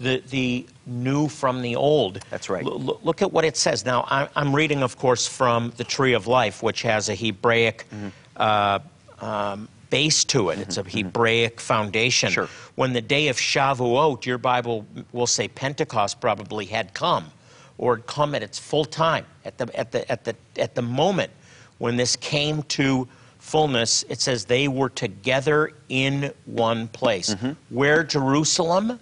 the, 0.00 0.22
the 0.30 0.66
new 0.86 1.28
from 1.28 1.62
the 1.62 1.76
old. 1.76 2.20
That's 2.30 2.50
right. 2.50 2.64
L- 2.64 2.98
look 3.02 3.22
at 3.22 3.32
what 3.32 3.44
it 3.44 3.56
says. 3.56 3.84
Now, 3.84 4.04
I, 4.08 4.28
I'm 4.36 4.54
reading, 4.54 4.82
of 4.82 4.98
course, 4.98 5.26
from 5.26 5.72
the 5.76 5.84
Tree 5.84 6.12
of 6.14 6.26
Life, 6.26 6.62
which 6.62 6.82
has 6.82 7.08
a 7.08 7.14
Hebraic 7.14 7.86
Mm-hmm. 7.90 8.08
uh, 8.36 8.78
um, 9.20 9.68
base 9.90 10.24
to 10.24 10.50
it. 10.50 10.58
It's 10.58 10.76
a 10.76 10.82
Hebraic 10.82 11.60
foundation. 11.60 12.30
Sure. 12.32 12.48
When 12.74 12.92
the 12.92 13.00
day 13.00 13.28
of 13.28 13.36
Shavuot, 13.36 14.26
your 14.26 14.38
Bible 14.38 14.84
will 15.12 15.28
say 15.28 15.46
Pentecost 15.46 16.20
probably 16.20 16.66
had 16.66 16.92
come, 16.94 17.30
or 17.78 17.96
had 17.96 18.06
come 18.06 18.34
at 18.34 18.42
its 18.42 18.58
full 18.58 18.84
time, 18.84 19.24
at 19.44 19.56
the, 19.58 19.74
at 19.78 19.92
the, 19.92 20.10
at 20.10 20.24
the, 20.24 20.34
at 20.58 20.74
the 20.74 20.82
moment 20.82 21.30
when 21.78 21.96
this 21.96 22.16
came 22.16 22.64
to 22.64 23.06
fullness, 23.44 24.04
it 24.08 24.22
says 24.22 24.46
they 24.46 24.68
were 24.68 24.88
together 24.88 25.70
in 25.90 26.32
one 26.46 26.88
place. 26.88 27.34
Mm-hmm. 27.34 27.52
Where 27.68 28.02
Jerusalem, 28.02 28.98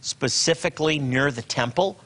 specifically 0.00 0.98
near 0.98 1.30
the 1.30 1.42
temple, 1.42 1.96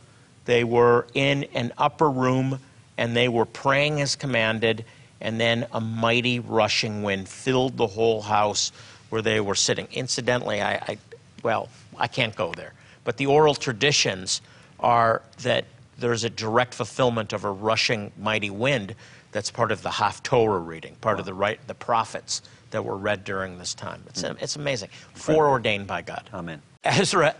they 0.44 0.64
were 0.64 1.06
in 1.14 1.44
an 1.54 1.72
upper 1.78 2.10
room 2.10 2.60
and 2.98 3.16
they 3.16 3.28
were 3.28 3.46
praying 3.46 4.02
as 4.02 4.16
commanded, 4.16 4.84
and 5.22 5.40
then 5.40 5.66
a 5.72 5.80
mighty 5.80 6.40
rushing 6.40 7.02
wind 7.02 7.26
filled 7.26 7.78
the 7.78 7.86
whole 7.86 8.20
house 8.20 8.70
where 9.08 9.22
they 9.22 9.40
were 9.40 9.54
sitting. 9.54 9.88
Incidentally, 9.92 10.60
I, 10.60 10.74
I 10.74 10.98
well, 11.42 11.70
I 11.96 12.06
can't 12.06 12.36
go 12.36 12.52
there, 12.52 12.74
but 13.04 13.16
the 13.16 13.26
oral 13.26 13.54
traditions 13.54 14.42
are 14.78 15.22
that 15.42 15.64
there's 15.98 16.24
a 16.24 16.30
direct 16.30 16.74
fulfillment 16.74 17.32
of 17.32 17.44
a 17.44 17.50
rushing 17.50 18.12
mighty 18.18 18.50
wind 18.50 18.94
that's 19.32 19.50
part 19.50 19.72
of 19.72 19.82
the 19.82 19.90
Haftorah 19.90 20.64
reading, 20.66 20.96
part 21.00 21.20
of 21.20 21.26
the 21.26 21.34
right, 21.34 21.58
the 21.66 21.74
prophets 21.74 22.42
that 22.70 22.84
were 22.84 22.96
read 22.96 23.24
during 23.24 23.58
this 23.58 23.74
time. 23.74 24.02
It's, 24.08 24.22
mm. 24.22 24.40
it's 24.40 24.56
amazing, 24.56 24.90
foreordained 25.14 25.86
by 25.86 26.02
God. 26.02 26.28
Amen. 26.32 26.62
Ezra, 26.84 27.34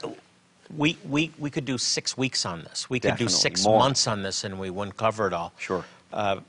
we, 0.76 0.98
we, 1.08 1.30
we 1.38 1.50
could 1.50 1.64
do 1.64 1.78
six 1.78 2.16
weeks 2.16 2.44
on 2.44 2.62
this. 2.62 2.90
We 2.90 3.00
could 3.00 3.16
do 3.16 3.28
six 3.28 3.64
More. 3.64 3.78
months 3.78 4.06
on 4.06 4.22
this 4.22 4.44
and 4.44 4.58
we 4.58 4.70
wouldn't 4.70 4.96
cover 4.96 5.26
it 5.26 5.32
all. 5.32 5.52
Sure. 5.58 5.84
Uh, 6.12 6.40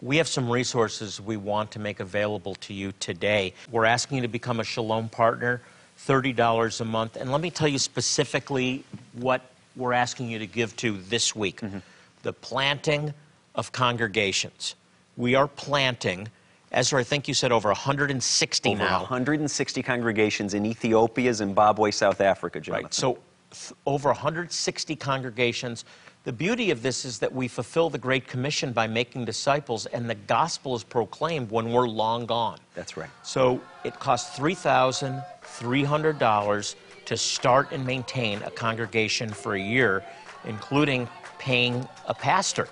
we 0.00 0.16
have 0.16 0.26
some 0.26 0.50
resources 0.50 1.20
we 1.20 1.36
want 1.36 1.70
to 1.72 1.78
make 1.78 2.00
available 2.00 2.56
to 2.56 2.74
you 2.74 2.92
today. 2.98 3.54
We're 3.70 3.84
asking 3.84 4.16
you 4.16 4.22
to 4.22 4.28
become 4.28 4.58
a 4.58 4.64
Shalom 4.64 5.08
partner, 5.08 5.62
$30 6.06 6.80
a 6.80 6.84
month. 6.84 7.16
And 7.16 7.30
let 7.30 7.40
me 7.40 7.50
tell 7.50 7.68
you 7.68 7.78
specifically 7.78 8.84
what 9.12 9.42
we're 9.76 9.92
asking 9.92 10.28
you 10.28 10.40
to 10.40 10.46
give 10.46 10.74
to 10.76 10.98
this 11.02 11.36
week 11.36 11.60
mm-hmm. 11.60 11.78
the 12.24 12.32
planting 12.32 13.14
of 13.54 13.72
congregations. 13.72 14.74
We 15.16 15.34
are 15.34 15.48
planting, 15.48 16.28
Ezra, 16.70 17.00
I 17.00 17.04
think 17.04 17.26
you 17.28 17.34
said 17.34 17.52
over 17.52 17.68
160 17.68 18.70
Over 18.70 18.78
now. 18.78 19.00
160 19.00 19.82
congregations 19.82 20.54
in 20.54 20.64
Ethiopia, 20.64 21.34
Zimbabwe, 21.34 21.90
South 21.90 22.20
Africa, 22.20 22.60
Jonathan. 22.60 22.84
Right. 22.84 22.94
So, 22.94 23.18
th- 23.50 23.72
over 23.86 24.08
160 24.08 24.96
congregations. 24.96 25.84
The 26.24 26.32
beauty 26.32 26.70
of 26.70 26.82
this 26.82 27.04
is 27.04 27.18
that 27.18 27.34
we 27.34 27.48
fulfill 27.48 27.90
the 27.90 27.98
Great 27.98 28.28
Commission 28.28 28.72
by 28.72 28.86
making 28.86 29.24
disciples, 29.24 29.86
and 29.86 30.08
the 30.08 30.14
gospel 30.14 30.76
is 30.76 30.84
proclaimed 30.84 31.50
when 31.50 31.72
we're 31.72 31.88
long 31.88 32.26
gone. 32.26 32.58
That's 32.74 32.96
right. 32.96 33.10
So, 33.22 33.60
it 33.84 33.98
costs 33.98 34.38
$3,300 34.38 36.74
to 37.04 37.16
start 37.16 37.72
and 37.72 37.84
maintain 37.84 38.40
a 38.42 38.50
congregation 38.50 39.28
for 39.30 39.56
a 39.56 39.60
year, 39.60 40.04
including 40.44 41.08
paying 41.38 41.86
a 42.06 42.14
pastor, 42.14 42.68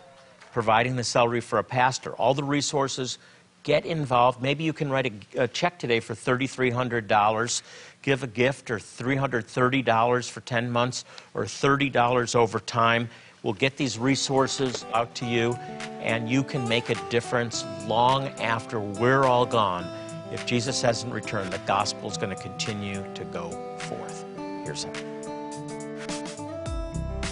providing 0.53 0.97
the 0.97 1.05
salary 1.05 1.41
for 1.41 1.59
a 1.59 1.65
pastor. 1.65 2.13
All 2.15 2.35
the 2.35 2.45
resources 2.45 3.19
get 3.63 3.85
involved. 3.85 4.43
Maybe 4.43 4.65
you 4.65 4.73
can 4.73 4.91
write 4.91 5.07
a, 5.37 5.43
a 5.43 5.49
check 5.49 5.79
today 5.79 6.01
for 6.01 6.15
$3,300, 6.15 7.63
give 8.03 8.23
a 8.23 8.27
gift, 8.27 8.71
or 8.71 8.79
$330 8.79 10.31
for 10.31 10.41
10 10.41 10.71
months, 10.71 11.05
or 11.35 11.45
$30 11.45 12.35
over 12.35 12.61
time. 12.61 13.09
We'll 13.43 13.55
get 13.55 13.77
these 13.77 13.99
resources 13.99 14.85
out 14.93 15.15
to 15.17 15.27
you, 15.27 15.55
and 16.01 16.29
you 16.29 16.43
can 16.43 16.69
make 16.69 16.91
a 16.91 16.95
difference 17.09 17.65
long 17.87 18.29
after 18.41 18.81
we're 18.81 19.25
all 19.25 19.47
gone. 19.47 19.85
If 20.33 20.47
Jesus 20.47 20.81
hasn't 20.83 21.13
returned, 21.13 21.53
the 21.53 21.59
gospel 21.59 22.11
is 22.11 22.17
going 22.17 22.35
to 22.35 22.41
continue 22.41 23.05
to 23.15 23.25
go 23.25 23.51
forth. 23.79 24.25
Here's 24.65 24.85
how. 24.85 25.20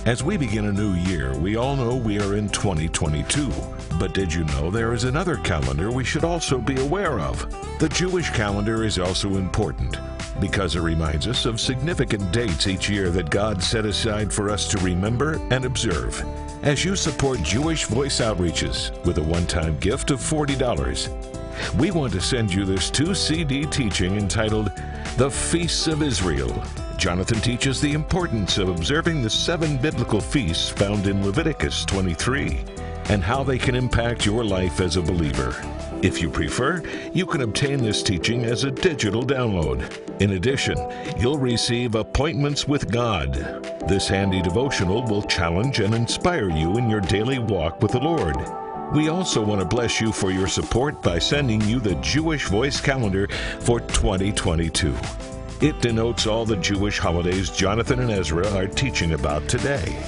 As 0.08 0.22
we 0.22 0.38
begin 0.38 0.64
a 0.64 0.72
new 0.72 0.94
year, 0.94 1.36
we 1.36 1.56
all 1.56 1.76
know 1.76 1.94
we 1.94 2.18
are 2.18 2.34
in 2.34 2.48
2022. 2.48 3.52
But 3.98 4.14
did 4.14 4.32
you 4.32 4.42
know 4.44 4.70
there 4.70 4.94
is 4.94 5.04
another 5.04 5.36
calendar 5.36 5.90
we 5.90 6.02
should 6.02 6.24
also 6.24 6.56
be 6.56 6.80
aware 6.80 7.20
of? 7.20 7.46
The 7.78 7.90
Jewish 7.90 8.30
calendar 8.30 8.84
is 8.84 8.98
also 8.98 9.34
important 9.34 9.98
because 10.40 10.76
it 10.76 10.80
reminds 10.80 11.28
us 11.28 11.44
of 11.44 11.60
significant 11.60 12.32
dates 12.32 12.66
each 12.66 12.88
year 12.88 13.10
that 13.10 13.28
God 13.28 13.62
set 13.62 13.84
aside 13.84 14.32
for 14.32 14.48
us 14.48 14.66
to 14.68 14.78
remember 14.78 15.38
and 15.50 15.66
observe. 15.66 16.24
As 16.62 16.86
you 16.86 16.96
support 16.96 17.42
Jewish 17.42 17.84
Voice 17.84 18.22
Outreaches 18.22 19.04
with 19.04 19.18
a 19.18 19.22
one 19.22 19.46
time 19.46 19.78
gift 19.78 20.10
of 20.10 20.20
$40, 20.20 21.76
we 21.78 21.90
want 21.90 22.14
to 22.14 22.20
send 22.22 22.50
you 22.50 22.64
this 22.64 22.88
two 22.88 23.14
CD 23.14 23.66
teaching 23.66 24.16
entitled 24.16 24.72
The 25.18 25.30
Feasts 25.30 25.86
of 25.86 26.02
Israel. 26.02 26.64
Jonathan 26.98 27.40
teaches 27.40 27.80
the 27.80 27.92
importance 27.92 28.58
of 28.58 28.68
observing 28.68 29.22
the 29.22 29.30
seven 29.30 29.76
biblical 29.76 30.20
feasts 30.20 30.68
found 30.68 31.06
in 31.06 31.24
Leviticus 31.24 31.84
23 31.84 32.64
and 33.10 33.22
how 33.22 33.44
they 33.44 33.56
can 33.56 33.76
impact 33.76 34.26
your 34.26 34.44
life 34.44 34.80
as 34.80 34.96
a 34.96 35.02
believer. 35.02 35.54
If 36.02 36.20
you 36.20 36.28
prefer, 36.28 36.82
you 37.14 37.24
can 37.24 37.42
obtain 37.42 37.78
this 37.78 38.02
teaching 38.02 38.44
as 38.44 38.64
a 38.64 38.72
digital 38.72 39.22
download. 39.22 40.20
In 40.20 40.32
addition, 40.32 40.76
you'll 41.16 41.38
receive 41.38 41.94
Appointments 41.94 42.66
with 42.66 42.90
God. 42.90 43.32
This 43.88 44.08
handy 44.08 44.42
devotional 44.42 45.04
will 45.04 45.22
challenge 45.22 45.78
and 45.78 45.94
inspire 45.94 46.50
you 46.50 46.78
in 46.78 46.90
your 46.90 47.00
daily 47.00 47.38
walk 47.38 47.80
with 47.80 47.92
the 47.92 48.00
Lord. 48.00 48.36
We 48.92 49.08
also 49.08 49.40
want 49.40 49.60
to 49.60 49.66
bless 49.66 50.00
you 50.00 50.10
for 50.10 50.32
your 50.32 50.48
support 50.48 51.00
by 51.00 51.20
sending 51.20 51.60
you 51.60 51.78
the 51.78 51.94
Jewish 51.96 52.46
Voice 52.46 52.80
Calendar 52.80 53.28
for 53.60 53.78
2022. 53.78 54.96
It 55.60 55.80
denotes 55.80 56.28
all 56.28 56.44
the 56.44 56.56
Jewish 56.56 57.00
holidays 57.00 57.50
Jonathan 57.50 57.98
and 57.98 58.12
Ezra 58.12 58.48
are 58.54 58.68
teaching 58.68 59.14
about 59.14 59.48
today. 59.48 60.00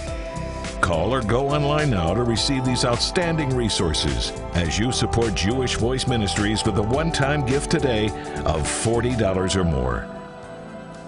Call 0.80 1.12
or 1.12 1.22
go 1.22 1.48
online 1.48 1.90
now 1.90 2.14
to 2.14 2.22
receive 2.22 2.64
these 2.64 2.84
outstanding 2.84 3.56
resources 3.56 4.30
as 4.54 4.78
you 4.78 4.92
support 4.92 5.34
Jewish 5.34 5.74
Voice 5.74 6.06
Ministries 6.06 6.64
with 6.64 6.78
a 6.78 6.82
one 6.82 7.10
time 7.10 7.44
gift 7.44 7.68
today 7.68 8.06
of 8.44 8.62
$40 8.62 9.56
or 9.56 9.64
more. 9.64 10.08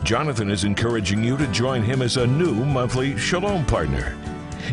Jonathan 0.03 0.51
is 0.51 0.65
encouraging 0.65 1.23
you 1.23 1.37
to 1.37 1.47
join 1.53 1.81
him 1.81 2.03
as 2.03 2.17
a 2.17 2.27
new 2.27 2.53
monthly 2.53 3.17
Shalom 3.17 3.65
partner. 3.65 4.19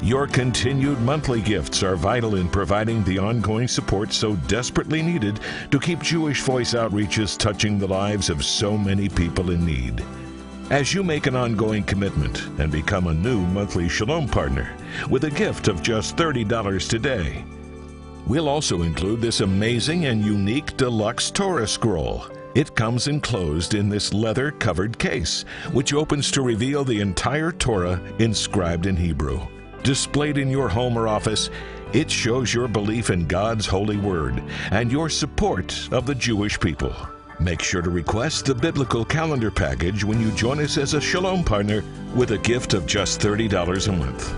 Your 0.02 0.28
continued 0.28 1.00
monthly 1.02 1.42
gifts 1.42 1.84
are 1.84 1.96
vital 1.96 2.36
in 2.36 2.50
providing 2.50 3.04
the 3.04 3.20
ongoing 3.20 3.68
support 3.68 4.14
so 4.14 4.36
desperately 4.48 5.02
needed 5.02 5.40
to 5.72 5.80
keep 5.80 6.02
Jewish 6.02 6.42
Voice 6.42 6.74
outreaches 6.74 7.38
touching 7.38 7.78
the 7.78 7.88
lives 7.88 8.30
of 8.30 8.46
so 8.46 8.78
many 8.78 9.10
people 9.10 9.52
in 9.52 9.66
need. 9.66 10.04
As 10.70 10.94
you 10.94 11.04
make 11.04 11.26
an 11.26 11.36
ongoing 11.36 11.84
commitment 11.84 12.46
and 12.60 12.72
become 12.72 13.08
a 13.08 13.14
new 13.14 13.40
monthly 13.40 13.90
Shalom 13.90 14.28
partner 14.28 14.78
with 15.10 15.24
a 15.24 15.32
gift 15.32 15.68
of 15.68 15.82
just 15.82 16.16
$30 16.16 16.88
today, 16.88 17.44
we'll 18.28 18.48
also 18.48 18.84
include 18.84 19.20
this 19.20 19.42
amazing 19.42 20.06
and 20.06 20.24
unique 20.24 20.78
deluxe 20.78 21.32
Torah 21.32 21.68
scroll. 21.68 22.26
It 22.54 22.76
comes 22.76 23.08
enclosed 23.08 23.74
in 23.74 23.90
this 23.90 24.14
leather 24.14 24.52
covered 24.52 24.98
case, 25.00 25.44
which 25.72 25.94
opens 25.94 26.32
to 26.32 26.42
reveal 26.42 26.84
the 26.84 27.02
entire 27.02 27.52
Torah 27.52 28.00
inscribed 28.20 28.86
in 28.86 28.96
Hebrew. 28.96 29.40
Displayed 29.84 30.38
in 30.38 30.50
your 30.50 30.70
home 30.70 30.98
or 30.98 31.08
office, 31.08 31.50
it 31.94 32.12
shows 32.12 32.54
your 32.54 32.68
belief 32.68 33.10
in 33.10 33.26
God's 33.28 33.66
holy 33.66 33.98
word 33.98 34.44
and 34.72 34.92
your 34.92 35.10
support 35.10 35.92
of 35.92 36.06
the 36.06 36.16
Jewish 36.16 36.60
people. 36.60 36.96
Make 37.40 37.62
sure 37.62 37.82
to 37.82 37.90
request 37.90 38.46
the 38.46 38.54
biblical 38.54 39.06
calendar 39.06 39.50
package 39.50 40.04
when 40.04 40.20
you 40.20 40.32
join 40.32 40.60
us 40.60 40.78
as 40.78 40.94
a 40.94 41.02
Shalom 41.02 41.44
partner 41.44 41.84
with 42.14 42.32
a 42.32 42.38
gift 42.38 42.74
of 42.74 42.86
just 42.86 43.22
$30 43.22 43.88
a 43.88 43.92
month. 43.94 44.36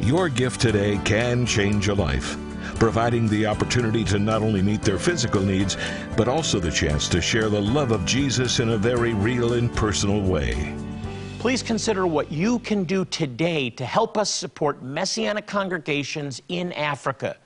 Your 0.00 0.28
gift 0.28 0.60
today 0.60 1.00
can 1.04 1.44
change 1.44 1.88
a 1.88 1.94
life. 1.94 2.36
providing 2.78 3.28
the 3.28 3.46
opportunity 3.46 4.04
to 4.04 4.18
not 4.18 4.42
only 4.42 4.62
meet 4.62 4.82
their 4.82 4.98
physical 4.98 5.40
needs, 5.40 5.76
but 6.16 6.28
also 6.28 6.58
the 6.58 6.70
chance 6.70 7.08
to 7.08 7.20
share 7.20 7.48
the 7.48 7.60
love 7.60 7.92
of 7.92 8.04
Jesus 8.04 8.60
in 8.60 8.70
a 8.70 8.76
very 8.76 9.14
real 9.14 9.54
and 9.54 9.74
personal 9.74 10.20
way. 10.20 10.74
Please 11.44 11.62
consider 11.62 12.06
what 12.06 12.32
you 12.32 12.58
can 12.60 12.84
do 12.84 13.04
today 13.04 13.68
to 13.68 13.84
help 13.84 14.16
us 14.16 14.30
support 14.30 14.82
Messianic 14.82 15.46
congregations 15.46 16.40
in 16.48 16.72
Africa. 16.72 17.36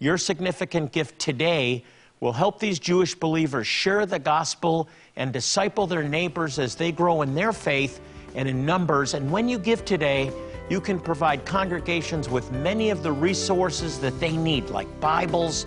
Your 0.00 0.18
significant 0.18 0.90
gift 0.90 1.20
today 1.20 1.84
will 2.18 2.32
help 2.32 2.58
these 2.58 2.80
Jewish 2.80 3.14
believers 3.14 3.68
share 3.68 4.06
the 4.06 4.18
gospel 4.18 4.88
and 5.14 5.32
disciple 5.32 5.86
their 5.86 6.02
neighbors 6.02 6.58
as 6.58 6.74
they 6.74 6.90
grow 6.90 7.22
in 7.22 7.32
their 7.32 7.52
faith 7.52 8.00
and 8.34 8.48
in 8.48 8.66
numbers. 8.66 9.14
And 9.14 9.30
when 9.30 9.48
you 9.48 9.56
give 9.60 9.84
today, 9.84 10.32
you 10.68 10.80
can 10.80 10.98
provide 10.98 11.44
congregations 11.44 12.28
with 12.28 12.50
many 12.50 12.90
of 12.90 13.04
the 13.04 13.12
resources 13.12 14.00
that 14.00 14.18
they 14.18 14.36
need, 14.36 14.68
like 14.70 14.88
Bibles, 14.98 15.64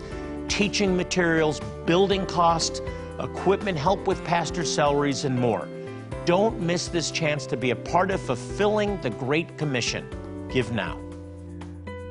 teaching 0.50 0.98
materials, 0.98 1.62
building 1.86 2.26
costs, 2.26 2.82
equipment, 3.22 3.78
help 3.78 4.08
with 4.08 4.22
pastor 4.26 4.66
salaries, 4.66 5.24
and 5.24 5.40
more. 5.40 5.70
Don't 6.26 6.62
miss 6.62 6.88
this 6.88 7.10
chance 7.10 7.48
to 7.48 7.58
be 7.58 7.72
a 7.72 7.76
part 7.76 8.12
of 8.12 8.22
fulfilling 8.22 9.02
the 9.02 9.10
Great 9.10 9.58
Commission. 9.58 10.06
Give 10.52 10.72
now. 10.72 11.00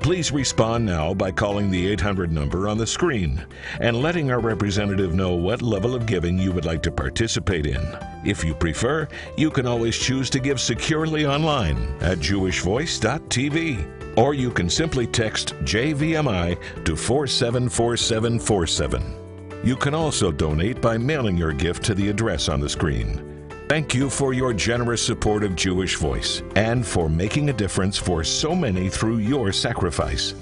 Please 0.00 0.32
respond 0.32 0.84
now 0.84 1.14
by 1.14 1.30
calling 1.30 1.70
the 1.70 1.86
800 1.92 2.32
number 2.32 2.66
on 2.66 2.78
the 2.78 2.86
screen 2.86 3.46
and 3.80 4.00
letting 4.00 4.32
our 4.32 4.40
representative 4.40 5.14
know 5.14 5.34
what 5.34 5.60
level 5.60 5.94
of 5.94 6.06
giving 6.06 6.38
you 6.38 6.52
would 6.52 6.64
like 6.64 6.82
to 6.82 6.90
participate 6.90 7.66
in. 7.66 7.82
If 8.24 8.42
you 8.42 8.54
prefer, 8.54 9.06
you 9.36 9.50
can 9.50 9.66
always 9.66 9.94
choose 9.96 10.30
to 10.30 10.40
give 10.40 10.58
securely 10.58 11.26
online 11.26 11.76
at 12.00 12.18
jewishvoice.tv 12.18 14.16
or 14.16 14.34
you 14.34 14.50
can 14.50 14.68
simply 14.68 15.06
text 15.06 15.54
JVMI 15.64 16.84
to 16.84 16.96
474747. 16.96 19.20
You 19.62 19.76
can 19.76 19.94
also 19.94 20.32
donate 20.32 20.80
by 20.80 20.96
mailing 20.96 21.36
your 21.36 21.52
gift 21.52 21.84
to 21.84 21.94
the 21.94 22.08
address 22.08 22.48
on 22.48 22.60
the 22.60 22.68
screen. 22.68 23.29
Thank 23.70 23.94
you 23.94 24.10
for 24.10 24.32
your 24.32 24.52
generous 24.52 25.00
support 25.00 25.44
of 25.44 25.54
Jewish 25.54 25.94
Voice 25.94 26.42
and 26.56 26.84
for 26.84 27.08
making 27.08 27.50
a 27.50 27.52
difference 27.52 27.96
for 27.96 28.24
so 28.24 28.52
many 28.52 28.88
through 28.88 29.18
your 29.18 29.52
sacrifice. 29.52 30.34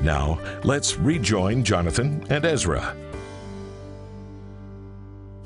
Now, 0.00 0.40
let's 0.64 0.96
rejoin 0.96 1.62
Jonathan 1.62 2.26
and 2.28 2.44
Ezra. 2.44 2.96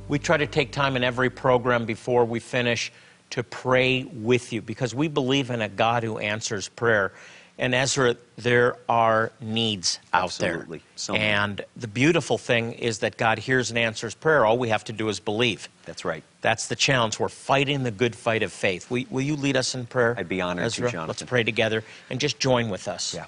We 0.09 0.18
try 0.18 0.38
to 0.38 0.46
take 0.46 0.72
time 0.72 0.96
in 0.96 1.05
every 1.05 1.29
program 1.29 1.85
before 1.85 2.25
we 2.25 2.40
finish 2.40 2.90
to 3.29 3.42
pray 3.42 4.05
with 4.05 4.51
you 4.51 4.62
because 4.62 4.94
we 4.94 5.07
believe 5.07 5.51
in 5.51 5.61
a 5.61 5.68
God 5.68 6.05
who 6.05 6.16
answers 6.16 6.70
prayer. 6.70 7.12
And 7.58 7.74
Ezra, 7.74 8.16
there 8.36 8.76
are 8.86 9.32
needs 9.40 9.98
out 10.12 10.24
Absolutely. 10.24 10.78
there. 10.78 10.86
So 10.96 11.14
and 11.14 11.64
the 11.74 11.88
beautiful 11.88 12.36
thing 12.36 12.74
is 12.74 12.98
that 12.98 13.16
God 13.16 13.38
hears 13.38 13.70
and 13.70 13.78
answers 13.78 14.14
prayer. 14.14 14.44
All 14.44 14.58
we 14.58 14.68
have 14.68 14.84
to 14.84 14.92
do 14.92 15.08
is 15.08 15.20
believe. 15.20 15.68
That's 15.86 16.04
right. 16.04 16.22
That's 16.42 16.68
the 16.68 16.76
challenge. 16.76 17.18
We're 17.18 17.30
fighting 17.30 17.82
the 17.82 17.90
good 17.90 18.14
fight 18.14 18.42
of 18.42 18.52
faith. 18.52 18.90
Will, 18.90 19.04
will 19.10 19.22
you 19.22 19.36
lead 19.36 19.56
us 19.56 19.74
in 19.74 19.86
prayer? 19.86 20.14
I'd 20.18 20.28
be 20.28 20.42
honored 20.42 20.62
to, 20.62 20.66
Ezra? 20.66 20.90
Jonathan. 20.90 21.08
Let's 21.08 21.22
pray 21.22 21.44
together 21.44 21.82
and 22.10 22.20
just 22.20 22.38
join 22.38 22.68
with 22.68 22.88
us. 22.88 23.14
Yeah. 23.14 23.24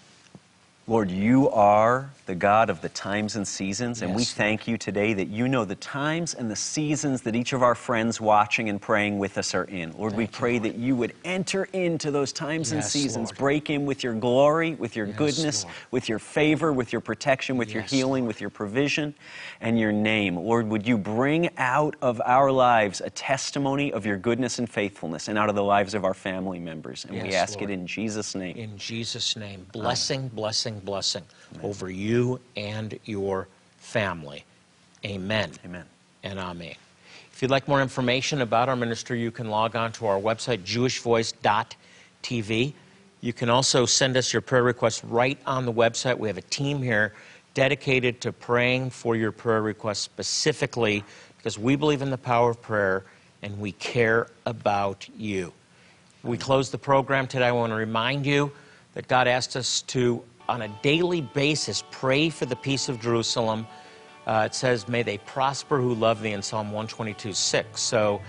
Lord, 0.89 1.11
you 1.11 1.51
are 1.51 2.11
the 2.25 2.35
God 2.35 2.71
of 2.71 2.81
the 2.81 2.89
times 2.89 3.37
and 3.37 3.47
seasons, 3.47 4.01
and 4.01 4.15
we 4.15 4.25
thank 4.25 4.67
you 4.67 4.79
today 4.79 5.13
that 5.13 5.29
you 5.29 5.47
know 5.47 5.67
the 5.67 5.75
times 5.75 6.33
and 6.33 6.51
the 6.51 6.57
seasons 6.57 7.21
that 7.23 7.37
each 7.37 7.53
of 7.53 7.63
our 7.63 7.75
friends 7.75 8.23
watching 8.23 8.71
and 8.71 8.81
praying 8.81 9.19
with 9.19 9.37
us 9.37 9.55
are 9.55 9.65
in. 9.65 9.93
Lord, 9.99 10.15
we 10.15 10.25
Thank 10.25 10.37
you, 10.37 10.39
pray 10.39 10.53
Lord. 10.53 10.63
that 10.65 10.75
you 10.77 10.97
would 10.97 11.13
enter 11.27 11.65
into 11.75 12.11
those 12.11 12.33
times 12.33 12.73
and 12.73 12.83
seasons, 12.83 13.31
Lord. 13.31 13.39
break 13.39 13.69
in 13.71 13.85
with 13.85 14.03
your 14.03 14.15
glory, 14.15 14.77
with 14.77 14.97
your 14.97 15.07
Yes, 15.09 15.17
goodness, 15.17 15.65
Lord. 15.65 15.77
with 15.91 16.09
your 16.09 16.19
favor, 16.19 16.73
with 16.73 16.91
your 16.91 17.03
protection, 17.03 17.59
with 17.59 17.71
your 17.75 17.83
Yes, 17.83 17.91
healing, 17.91 18.25
with 18.27 18.41
your 18.41 18.51
provision, 18.51 19.15
and 19.61 19.79
your 19.79 19.93
name. 19.93 20.37
Lord, 20.37 20.69
would 20.69 20.87
you 20.87 20.97
bring 20.97 21.51
out 21.59 21.97
of 22.01 22.19
our 22.25 22.51
lives 22.51 23.03
a 23.03 23.11
testimony 23.11 23.93
of 23.93 24.07
your 24.07 24.17
goodness 24.17 24.59
and 24.59 24.69
faithfulness, 24.69 25.29
and 25.29 25.37
out 25.37 25.51
of 25.51 25.55
the 25.55 25.65
lives 25.65 25.93
of 25.93 26.07
our 26.07 26.15
family 26.15 26.59
members? 26.59 27.05
And 27.07 27.23
we 27.23 27.35
ask 27.35 27.61
it 27.61 27.69
in 27.69 27.87
Jesus' 27.87 28.35
name. 28.35 28.57
In 28.57 28.79
Jesus' 28.79 29.37
name, 29.37 29.67
blessing, 29.73 30.29
blessing, 30.29 30.78
blessing 30.79 31.25
over 31.63 31.91
you 31.91 32.41
and 32.57 32.99
your 33.05 33.49
family. 33.79 34.45
Amen. 35.05 35.51
Amen. 35.65 35.85
And 36.23 36.39
amen. 36.39 36.75
If 37.33 37.43
you'd 37.43 37.51
like 37.51 37.69
more 37.69 37.81
information 37.81 38.41
about 38.41 38.69
our 38.69 38.77
ministry, 38.77 39.21
you 39.21 39.31
can 39.31 39.49
log 39.49 39.77
on 39.77 39.93
to 39.93 40.07
our 40.07 40.19
website, 40.19 40.65
jewishvoice.tv. 40.65 42.73
You 43.21 43.33
can 43.33 43.49
also 43.49 43.87
send 43.87 44.17
us 44.17 44.33
your 44.33 44.43
prayer 44.43 44.63
requests 44.63 45.05
right 45.05 45.39
on 45.47 45.65
the 45.65 45.73
website. 45.73 46.19
We 46.19 46.29
have 46.29 46.39
a 46.39 46.43
team 46.43 46.83
here 46.83 47.15
dedicated 47.55 48.21
to 48.23 48.33
praying 48.33 48.91
for 48.91 49.17
your 49.17 49.33
prayer 49.33 49.63
requests 49.63 50.01
specifically 50.01 51.05
because 51.37 51.59
we 51.59 51.77
believe 51.77 52.03
in 52.03 52.11
the 52.11 52.19
power 52.19 52.51
of 52.51 52.61
prayer 52.61 53.05
and 53.43 53.59
we 53.59 53.73
care 53.73 54.29
about 54.47 55.09
you. 55.17 55.53
We 56.23 56.37
close 56.37 56.71
the 56.71 56.79
program 56.79 57.27
today. 57.27 57.47
I 57.47 57.53
want 57.53 57.71
to 57.71 57.77
remind 57.77 58.27
you 58.27 58.51
that 58.95 59.07
God 59.07 59.29
asked 59.29 59.57
us 59.57 59.83
to, 59.83 60.23
on 60.49 60.63
a 60.63 60.69
daily 60.83 61.21
basis, 61.21 61.85
pray 61.91 62.31
for 62.31 62.47
the 62.47 62.57
peace 62.57 62.89
of 62.89 63.01
Jerusalem. 63.01 63.67
Uh, 64.27 64.45
it 64.47 64.55
says, 64.55 64.89
May 64.89 65.03
they 65.03 65.19
prosper 65.19 65.79
who 65.81 65.95
love 65.95 66.23
thee 66.23 66.33
in 66.33 66.43
Psalm 66.43 66.69
122 66.69 67.33
6. 67.33 67.81
So 67.81 68.21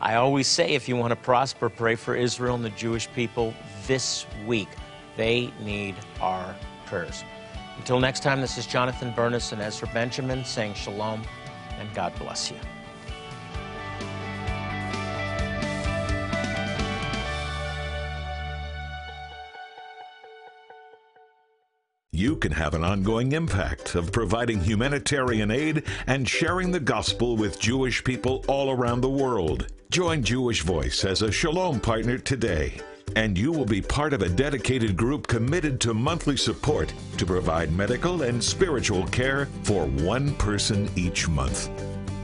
I 0.00 0.16
always 0.16 0.46
say, 0.46 0.70
if 0.74 0.88
you 0.88 0.96
want 0.96 1.10
to 1.10 1.16
prosper, 1.16 1.68
pray 1.68 1.94
for 1.94 2.14
Israel 2.14 2.54
and 2.54 2.64
the 2.64 2.70
Jewish 2.70 3.10
people 3.12 3.54
this 3.86 4.26
week. 4.46 4.68
They 5.16 5.52
need 5.60 5.94
our 6.20 6.54
prayers. 6.86 7.24
Until 7.76 8.00
next 8.00 8.20
time, 8.22 8.40
this 8.40 8.58
is 8.58 8.66
Jonathan 8.66 9.12
Bernis 9.14 9.52
and 9.52 9.60
Ezra 9.60 9.88
Benjamin 9.92 10.44
saying 10.44 10.74
shalom 10.74 11.22
and 11.78 11.92
God 11.94 12.12
bless 12.18 12.50
you. 12.50 12.56
You 22.22 22.36
can 22.36 22.52
have 22.52 22.74
an 22.74 22.84
ongoing 22.84 23.32
impact 23.32 23.96
of 23.96 24.12
providing 24.12 24.60
humanitarian 24.60 25.50
aid 25.50 25.82
and 26.06 26.28
sharing 26.28 26.70
the 26.70 26.78
gospel 26.78 27.36
with 27.36 27.58
Jewish 27.58 28.04
people 28.04 28.44
all 28.46 28.70
around 28.70 29.00
the 29.00 29.10
world. 29.10 29.66
Join 29.90 30.22
Jewish 30.22 30.62
Voice 30.62 31.04
as 31.04 31.22
a 31.22 31.32
Shalom 31.32 31.80
partner 31.80 32.18
today, 32.18 32.80
and 33.16 33.36
you 33.36 33.50
will 33.50 33.64
be 33.64 33.82
part 33.82 34.12
of 34.12 34.22
a 34.22 34.28
dedicated 34.28 34.96
group 34.96 35.26
committed 35.26 35.80
to 35.80 35.94
monthly 35.94 36.36
support 36.36 36.94
to 37.18 37.26
provide 37.26 37.72
medical 37.72 38.22
and 38.22 38.40
spiritual 38.40 39.04
care 39.08 39.46
for 39.64 39.86
one 39.86 40.32
person 40.36 40.88
each 40.94 41.28
month. 41.28 41.70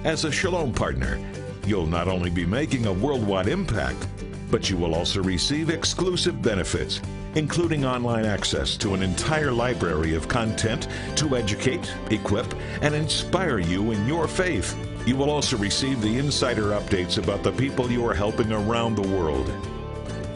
As 0.04 0.24
a 0.24 0.30
Shalom 0.30 0.72
partner, 0.72 1.18
you'll 1.66 1.86
not 1.88 2.06
only 2.06 2.30
be 2.30 2.46
making 2.46 2.86
a 2.86 2.92
worldwide 2.92 3.48
impact, 3.48 4.06
but 4.48 4.70
you 4.70 4.76
will 4.76 4.94
also 4.94 5.24
receive 5.24 5.70
exclusive 5.70 6.40
benefits, 6.40 7.00
including 7.38 7.84
online 7.84 8.24
access 8.24 8.76
to 8.76 8.94
an 8.94 9.02
entire 9.02 9.52
library 9.52 10.12
of 10.16 10.26
content 10.26 10.88
to 11.14 11.36
educate, 11.36 11.94
equip, 12.10 12.52
and 12.82 12.96
inspire 12.96 13.60
you 13.60 13.92
in 13.92 14.06
your 14.08 14.26
faith. 14.26 14.76
You 15.06 15.16
will 15.16 15.30
also 15.30 15.56
receive 15.56 16.02
the 16.02 16.18
insider 16.18 16.70
updates 16.70 17.16
about 17.16 17.44
the 17.44 17.52
people 17.52 17.90
you 17.92 18.04
are 18.06 18.14
helping 18.14 18.50
around 18.50 18.96
the 18.96 19.08
world. 19.16 19.52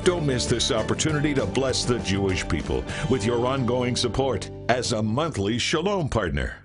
Don't 0.04 0.26
miss 0.26 0.46
this 0.46 0.70
opportunity 0.70 1.34
to 1.34 1.44
bless 1.44 1.84
the 1.84 1.98
Jewish 1.98 2.48
people 2.48 2.84
with 3.10 3.24
your 3.24 3.46
ongoing 3.46 3.96
support 3.96 4.48
as 4.68 4.92
a 4.92 5.02
monthly 5.02 5.58
Shalom 5.58 6.08
partner. 6.08 6.61